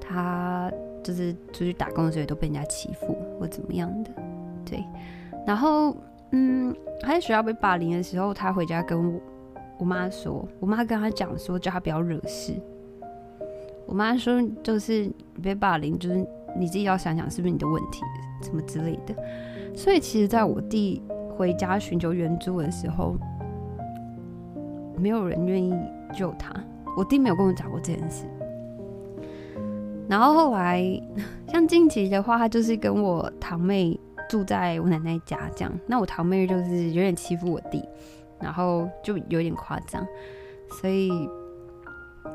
[0.00, 4.10] 他就是出去打工的时候都被人家欺负或怎么样的，
[4.64, 4.84] 对。
[5.46, 5.96] 然后，
[6.30, 9.20] 嗯，他在学校被霸凌的时候，他回家跟我
[9.78, 12.54] 我妈说，我妈跟他讲说，叫他不要惹事。
[13.84, 15.10] 我妈说，就是
[15.42, 16.24] 被霸凌，就是
[16.56, 18.00] 你自己要想想是不是你的问题，
[18.40, 19.14] 什么之类的。
[19.74, 21.02] 所以，其实在我弟
[21.36, 23.16] 回家寻求援助的时候，
[25.02, 25.74] 没有人愿意
[26.16, 26.54] 救他。
[26.96, 28.24] 我弟没有跟我讲过这件事。
[30.08, 30.80] 然后后来，
[31.48, 33.98] 像近期的话，他就是跟我堂妹
[34.28, 35.72] 住在我奶奶家这样。
[35.88, 37.82] 那我堂妹就是有点欺负我弟，
[38.40, 40.06] 然后就有点夸张，
[40.80, 41.10] 所以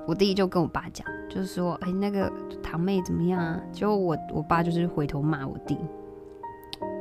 [0.05, 2.29] 我弟就跟我爸讲，就是说，哎，那个
[2.61, 3.61] 堂妹怎么样啊？
[3.71, 5.77] 结果我我爸就是回头骂我弟。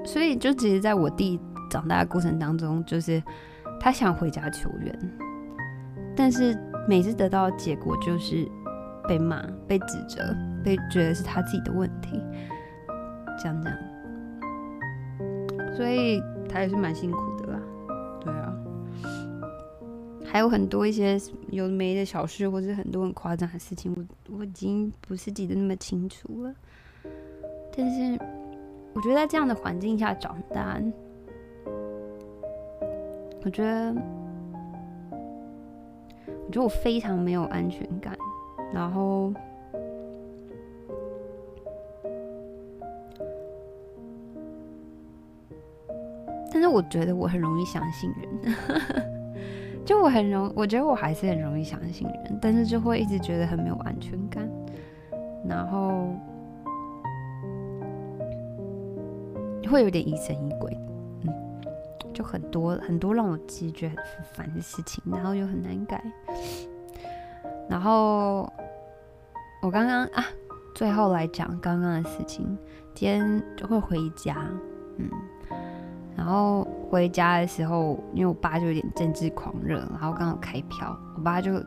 [0.05, 3.21] 所以就其实在我弟长大的过程当中，就是
[3.81, 5.13] 他想回家求援。
[6.17, 6.57] 但是
[6.89, 8.49] 每次得到的结果就是
[9.07, 12.19] 被骂、被指责、被觉得是他自己的问题，
[13.39, 13.79] 这样这样，
[15.77, 17.61] 所以他也是蛮辛苦的啦。
[18.21, 18.57] 对啊，
[20.25, 26.55] 还有很多一些有没的小事，或是很多很夸张的事情，我我已经不是记得那么清楚了。
[27.77, 28.19] 但是
[28.95, 30.81] 我觉得在这样的环境下长大，
[33.45, 33.95] 我觉得。
[36.47, 38.17] 我觉得我非常没有安全感，
[38.73, 39.33] 然后，
[46.53, 48.55] 但是我觉得我很容易相信人，
[49.85, 54.49] 就我很容，我觉得我还是很容易相信人，但是就会一直觉得很没有安全感，
[55.49, 56.09] 然后
[59.69, 60.79] 会有点疑神疑鬼。
[62.17, 66.03] 就很多很多让我其实觉得很烦的事情，然后又很难改。
[67.69, 68.51] 然后
[69.61, 70.25] 我刚刚啊，
[70.75, 72.57] 最后来讲刚刚的事情。
[72.95, 74.49] 今天就会回家，
[74.97, 75.11] 嗯，
[76.17, 81.63] 然后回家的时候，因为我爸就有点政治狂热，然后刚好开票，我爸就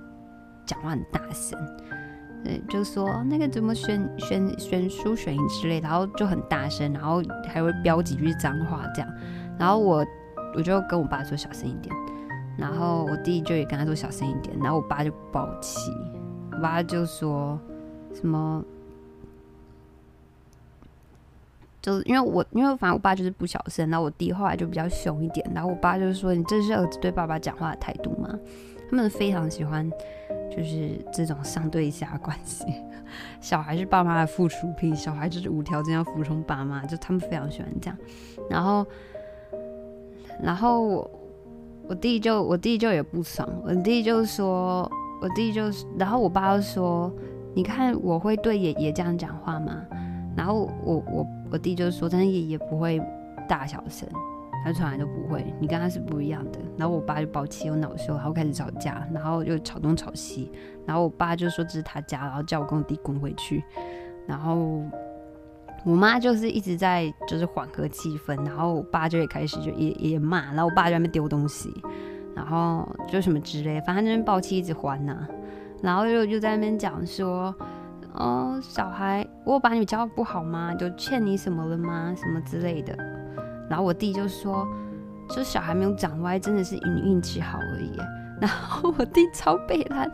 [0.65, 1.59] 讲话很大声，
[2.43, 9.11] 对，就说那个怎么选选选输选赢之类，然后就很大声，然后还会飙几句脏话这样，
[9.59, 10.03] 然后我。
[10.55, 11.95] 我就跟我爸说小声一点，
[12.57, 15.91] 然后我弟就也跟他说小声一点，然后我爸就爆气，
[16.51, 17.59] 我爸就说
[18.13, 18.63] 什么，
[21.81, 28.37] 就因为我因为反正我爸就是不小声，然后我弟后来就比较凶一点，然后我爸就说，你这是儿子对爸爸讲话的态度吗？
[28.89, 29.87] 他们非常喜欢
[30.49, 32.65] 就是这种上对下关系，
[33.39, 37.97] 小孩是爸妈的附属品，小孩就是无条件要服从爸妈，就他们非常喜欢这样，
[38.49, 38.85] 然后。
[40.41, 41.11] 然后我
[41.89, 44.89] 我弟就我弟就也不爽，我弟就说，
[45.21, 45.63] 我弟就
[45.97, 47.11] 然后我爸就说，
[47.53, 49.83] 你看我会对爷爷这样讲话吗？
[50.37, 53.01] 然后我我我弟就说，但是爷爷不会
[53.47, 54.07] 大小声，
[54.63, 56.59] 他从来都不会，你跟他是不一样的。
[56.77, 60.51] 然后我爸就爆气又恼羞，然后开始吵架，然后又吵东吵西，
[60.85, 63.63] 然后我爸就说这是他家，然后叫我跟我弟滚回去，
[64.25, 64.83] 然后。
[65.85, 71.73] 我妈就是一直在就是缓和气氛，然后我爸就也开始就也也骂，然后我爸就在那边丢东西，
[72.35, 75.27] 然后就什么之类，反正那边爆气一直还呐，
[75.81, 77.55] 然后就就在那边讲说，
[78.13, 80.73] 哦，小孩，我把你教不好吗？
[80.75, 82.13] 就欠你什么了吗？
[82.15, 82.93] 什么之类的，
[83.69, 84.67] 然后我弟就说，
[85.29, 87.97] 就小孩没有长歪，真的是你运气好而已。
[88.41, 90.09] 然后我弟超北烂，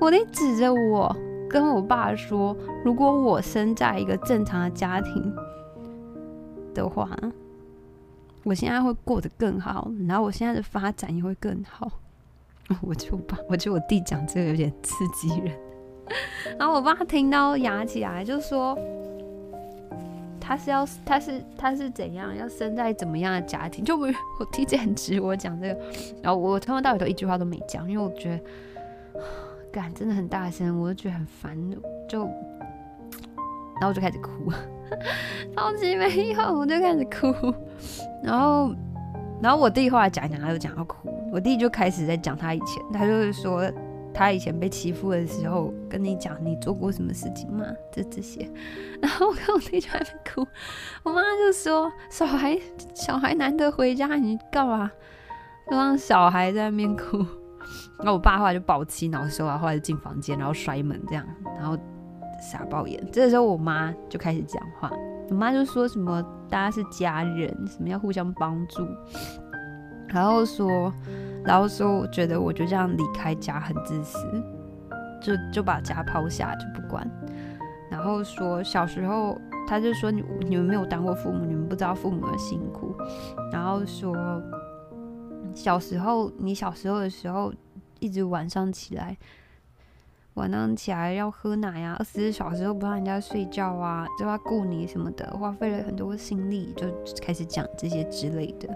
[0.00, 1.16] 我弟指着我。
[1.50, 5.34] 跟我爸说，如果我生在一个正常的家庭
[6.72, 7.10] 的话，
[8.44, 11.90] 我现在会过得更好，然后我现在的发展也会更好。
[12.82, 15.52] 我就爸，我觉得我弟讲这个有点刺激人。
[16.56, 18.78] 然后我爸听到牙起来，就说
[20.40, 23.84] 他是要他是他是怎样要生在怎么样的家庭？
[23.84, 24.06] 就我
[24.38, 25.80] 我弟这很直，我讲这个，
[26.22, 29.20] 然后我从头到尾都一句话都没讲，因为我觉得。
[29.72, 31.56] 干真的很大声，我就觉得很烦，
[32.08, 34.52] 就，然后我就开始哭，
[35.56, 37.54] 超级没用，我就开始哭，
[38.22, 38.74] 然后，
[39.40, 43.70] 然后我弟后来讲讲，他就讲要哭，我弟就开始在讲他以前，他就是说
[44.12, 47.64] 他以前被欺负的时候，跟你讲你做过什么事情吗？
[47.92, 48.50] 这这些，
[49.00, 50.46] 然后我看我弟就在那哭，
[51.04, 52.58] 我妈就说小孩
[52.94, 54.90] 小孩难得回家，你干嘛
[55.70, 57.24] 就让小孩在那边哭？
[58.02, 61.26] 那我爸后来就爆气恼羞啊，后来就进房间，然后摔门这样，
[61.58, 61.76] 然后
[62.40, 63.04] 傻爆眼。
[63.12, 64.90] 这个时候我妈就开始讲话，
[65.28, 68.86] 我妈就说什么大家是家人，什么要互相帮助。
[70.08, 70.92] 然后说，
[71.44, 74.18] 然后说，我觉得我就这样离开家很自私，
[75.20, 77.08] 就就把家抛下就不管。
[77.88, 79.38] 然后说小时候，
[79.68, 82.92] 他就说你你们没有当过父母，你们不知道父母的辛苦。
[83.52, 84.42] 然后说
[85.54, 87.52] 小时候你小时候的时候，
[88.00, 89.16] 一直晚上起来。
[90.34, 96.86] 晚上起来要喝奶啊，二十四小时都不让人家睡觉啊，就要顾你什么的，花费了很多心力，就
[97.20, 98.68] 开始讲这些之类的。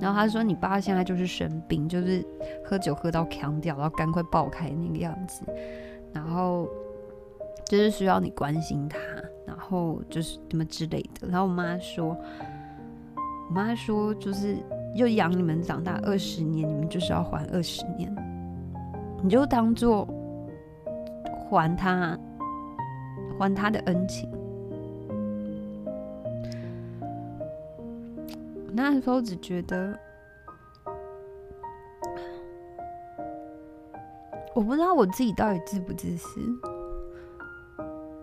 [0.00, 2.24] 然后他说：“你爸现在就是生病，就是
[2.64, 5.42] 喝酒喝到呛掉，然后肝快爆开那个样子，
[6.12, 6.68] 然后
[7.66, 8.98] 就是需要你关心他，
[9.44, 12.16] 然后就是什么之类的。”然后我妈说
[13.50, 14.56] ：“我妈说就是
[14.94, 18.14] 又养你们长大二十年，你们就是要还二十年，
[19.24, 20.06] 你就当做。”
[21.50, 22.18] 还他，
[23.38, 24.28] 还他的恩情。
[28.72, 29.96] 那时候只觉得，
[34.52, 36.40] 我不知道我自己到底自不自私。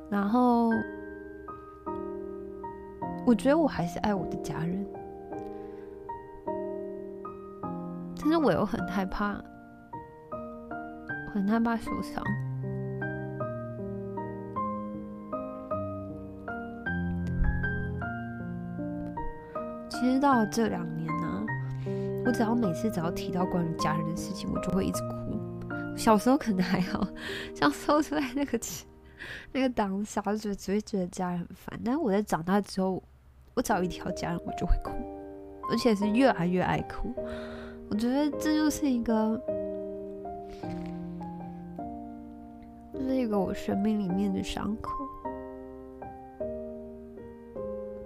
[0.10, 0.72] 然后，
[3.26, 4.86] 我觉得我还是爱我的家人，
[8.20, 9.42] 但是我又很害怕，
[11.34, 12.24] 很害怕受伤。
[19.90, 21.46] 其实到这两年呢、
[22.26, 25.16] 我只要每次只要提到关于家人的事情，我就会一直哭。
[25.96, 27.08] 小时候可能还好，
[27.54, 28.60] 小时候在那个
[29.52, 31.80] 那个当下，就只会觉得家人很烦。
[31.86, 33.04] 但是我在长大之后，
[33.54, 34.92] 我只要一提到家人，我就会哭，
[35.70, 37.14] 而且是越来越爱哭。
[37.90, 39.40] 我觉得这就是一个，
[43.08, 44.92] 是一个我生命里面的伤口。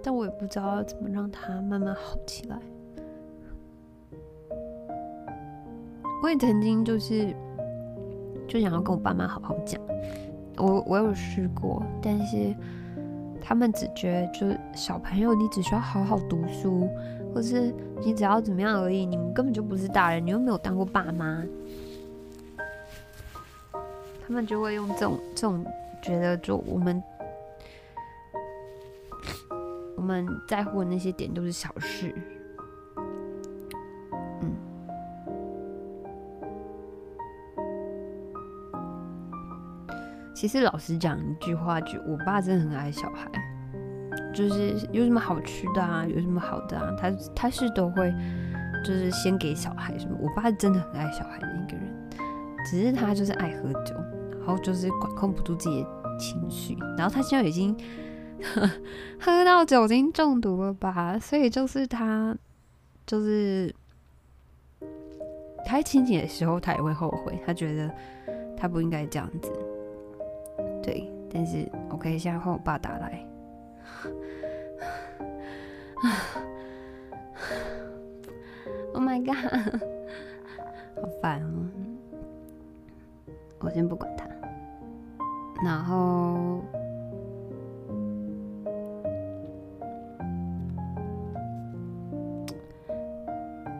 [0.02, 2.56] 但我也不知道怎么让他慢慢好起来。
[6.22, 7.34] 我也曾经就是
[8.48, 9.80] 就想要跟我爸妈好好讲，
[10.56, 12.54] 我我有试过，但是
[13.40, 16.88] 他们只觉得就小朋友，你只需要好好读书，
[17.34, 21.44] 或是你只要怎么样而已，你们根本就不是大人，你又没有当过爸妈，
[24.26, 25.64] 他们就会用这种这种
[26.02, 27.02] 觉得就我们。
[29.96, 32.14] 我们在乎的那些点都是小事，
[34.40, 34.52] 嗯。
[40.32, 43.28] 其实老实讲一句话，就我爸真的很爱小孩，
[44.32, 48.14] 就是有什么好吃的啊，有什么好的啊，他他是都会，
[48.84, 50.16] 就是先给小孩什么。
[50.20, 51.92] 我爸真的很爱小孩的一个人，
[52.70, 53.96] 只是他就是爱喝酒，
[54.46, 55.88] 然后就是管控不住自己的
[56.18, 57.76] 情绪，然后他现在已经。
[59.18, 61.18] 喝到酒精中毒了吧？
[61.18, 62.36] 所以就是他，
[63.06, 63.74] 就是
[65.64, 67.90] 他清醒的时候，他也会后悔，他觉得
[68.54, 69.50] 他不应该这样子。
[70.82, 73.26] 对，但是 OK，现在换我爸打来。
[78.92, 79.34] Oh my god，
[80.94, 81.70] 好烦哦！
[83.60, 84.25] 我先不管他，
[85.64, 86.60] 然后。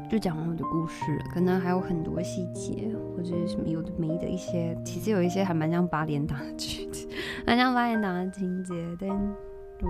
[0.09, 7.09] 就讲完我的故事，可能还有很多细节，或者什么有的没的一些，其实有一些还蛮像八点档的剧情，
[7.45, 9.89] 蛮像八点档的情节，但我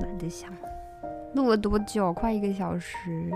[0.00, 0.50] 懒得想。
[1.34, 2.12] 录了多久？
[2.14, 3.30] 快一个小时。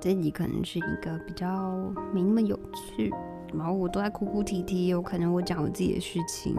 [0.00, 1.78] 这集可能是一个比较
[2.12, 3.14] 没那么有趣，
[3.54, 6.56] 然后我都在哭哭啼啼，有可能我讲我自己的事情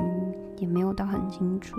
[0.58, 1.78] 也没有到很清楚，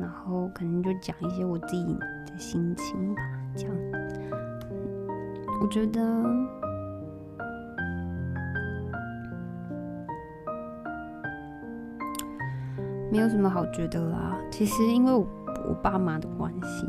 [0.00, 3.22] 然后可能就讲一些我自己的心情吧，
[3.54, 3.74] 这样。
[5.60, 6.00] 我觉得
[13.12, 14.36] 没有什么好觉得啦。
[14.50, 15.26] 其实因为我，
[15.68, 16.86] 我爸妈的关系，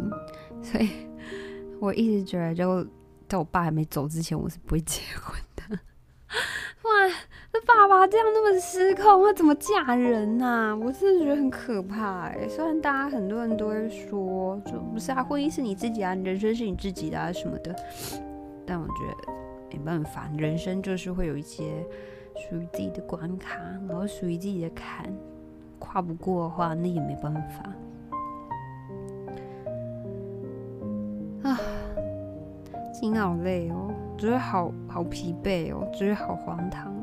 [0.61, 0.89] 所以
[1.79, 2.83] 我一直觉得，就
[3.27, 5.39] 在我爸还没走之前，我是不会结婚。
[8.07, 10.75] 这样那么失控，我怎么嫁人啊？
[10.75, 12.47] 我真的觉得很可怕哎。
[12.47, 17.75] 虽然大家很多人都会说，就不是啊，婚姻是你自己啊，人生是你自己的啊什么的。
[18.65, 19.33] 但我觉得
[19.71, 21.85] 没办法，人生就是会有一些
[22.35, 25.05] 属于自己的关卡，然后属于自己的坎，
[25.79, 27.73] 跨不过的话，那也没办法。
[31.49, 31.59] 啊，
[32.93, 36.93] 心好累哦，觉得好好疲惫哦，觉得好荒唐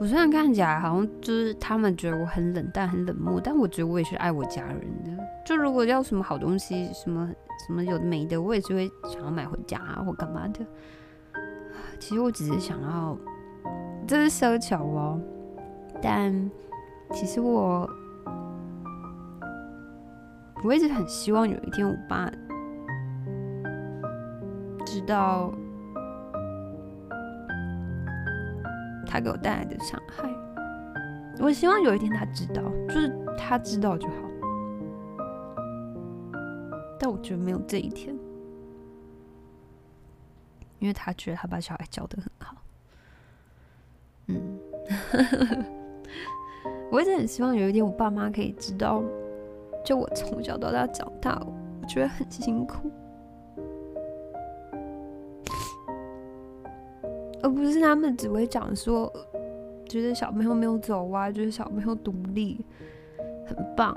[0.00, 5.10] 我虽然看起来好像就是他们觉得我很冷淡、很冷漠，但我觉得我也是爱我家人的。
[5.44, 7.28] 就如果要什么好东西，什么
[7.66, 10.64] 什么有的没的，我也是会想要买回家啊，或干嘛的。
[11.98, 13.18] 其实我只是想要，
[14.06, 15.20] 这是奢求哦。
[16.00, 16.48] 但
[17.10, 17.90] 其实我，
[20.62, 22.30] 我一直很希望有一天我爸
[24.86, 25.52] 知道
[29.08, 30.30] 他给我带来的伤害。
[31.40, 34.14] 我希望有一天他知道，就是他知道就好。
[36.98, 38.14] 但我觉得没有这一天，
[40.80, 42.56] 因为他觉得他把小孩教得很好。
[44.26, 44.58] 嗯。
[46.90, 49.02] 我一直很希望有一天我爸妈可以知道，
[49.84, 51.38] 就我从小到大长大，
[51.80, 52.90] 我觉得很辛苦，
[57.42, 59.12] 而不是他们只会讲说，
[59.88, 62.64] 觉得小朋友没有走歪，觉得小朋友独立
[63.46, 63.96] 很棒。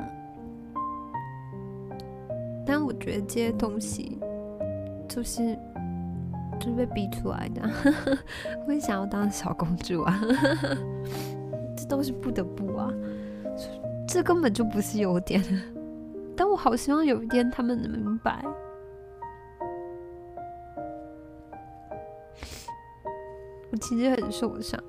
[2.65, 4.17] 但我觉得这些东西
[5.07, 5.57] 就是
[6.59, 7.61] 就是被逼出来的，
[8.67, 10.21] 我也想要当小公主啊。
[11.75, 12.93] 这都是不得不啊，
[14.07, 15.43] 这根本就不是优点。
[16.37, 18.45] 但我好希望有一天他们能明白，
[23.71, 24.79] 我其实很受伤，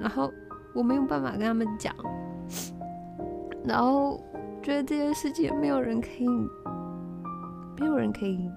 [0.00, 0.30] 然后
[0.74, 1.94] 我没有办法跟他们讲，
[3.64, 4.22] 然后
[4.62, 6.28] 觉得这件事情没有人可以，
[7.80, 8.50] 没有人可以，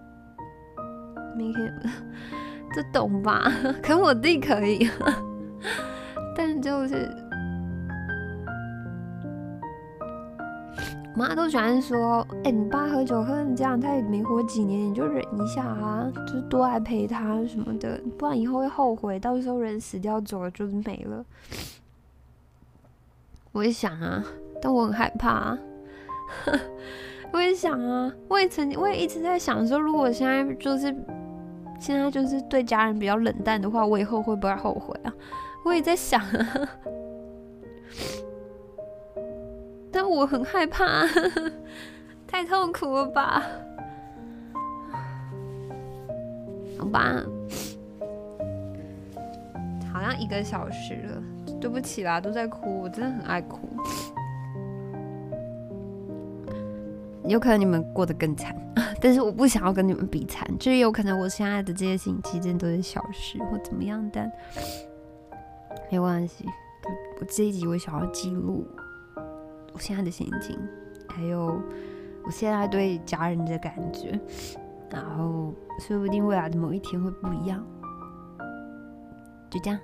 [1.37, 1.69] 没可以，
[2.75, 3.49] 这懂吧？
[3.81, 4.89] 可我弟可以。
[6.35, 7.09] 但就是，
[11.15, 21.25] 妈都喜欢说：“哎、你爸喝酒喝成这样，他也没活几年，你就忍一下啊，就是多爱陪他什么的，不然以后会后悔，到时候人死掉走了就是没了。”
[23.53, 24.23] 我也想啊，
[24.61, 25.57] 但我很害怕啊。
[27.31, 30.93] 我也想啊，我也曾经，我也一直在想说，如果现在就是
[31.79, 35.13] 现在就是对家人比较冷淡的话，我以后会不会后悔啊？
[35.63, 36.69] 我也在想啊，
[39.95, 41.07] 但我很害怕，
[42.27, 43.41] 太痛苦了吧？
[46.77, 47.23] 好吧，
[49.93, 51.23] 好像一个小时了，
[51.61, 53.69] 对不起啦，都在哭，我真的很爱哭。
[57.23, 58.53] 有可能你们过得更惨，
[58.99, 64.29] 但是我不想要跟你们比惨，就是有可能我现在的这些事情其实都是小事或怎么样，但。
[65.89, 66.43] 没关系，
[67.21, 68.67] 我这一集我想要记录
[69.75, 70.57] 我现在的心情，
[71.09, 71.61] 还有
[72.23, 74.17] 我现在对家人的感觉，
[74.89, 77.61] 然后说不定未来的某一天会不一样，
[79.49, 79.77] 就这样。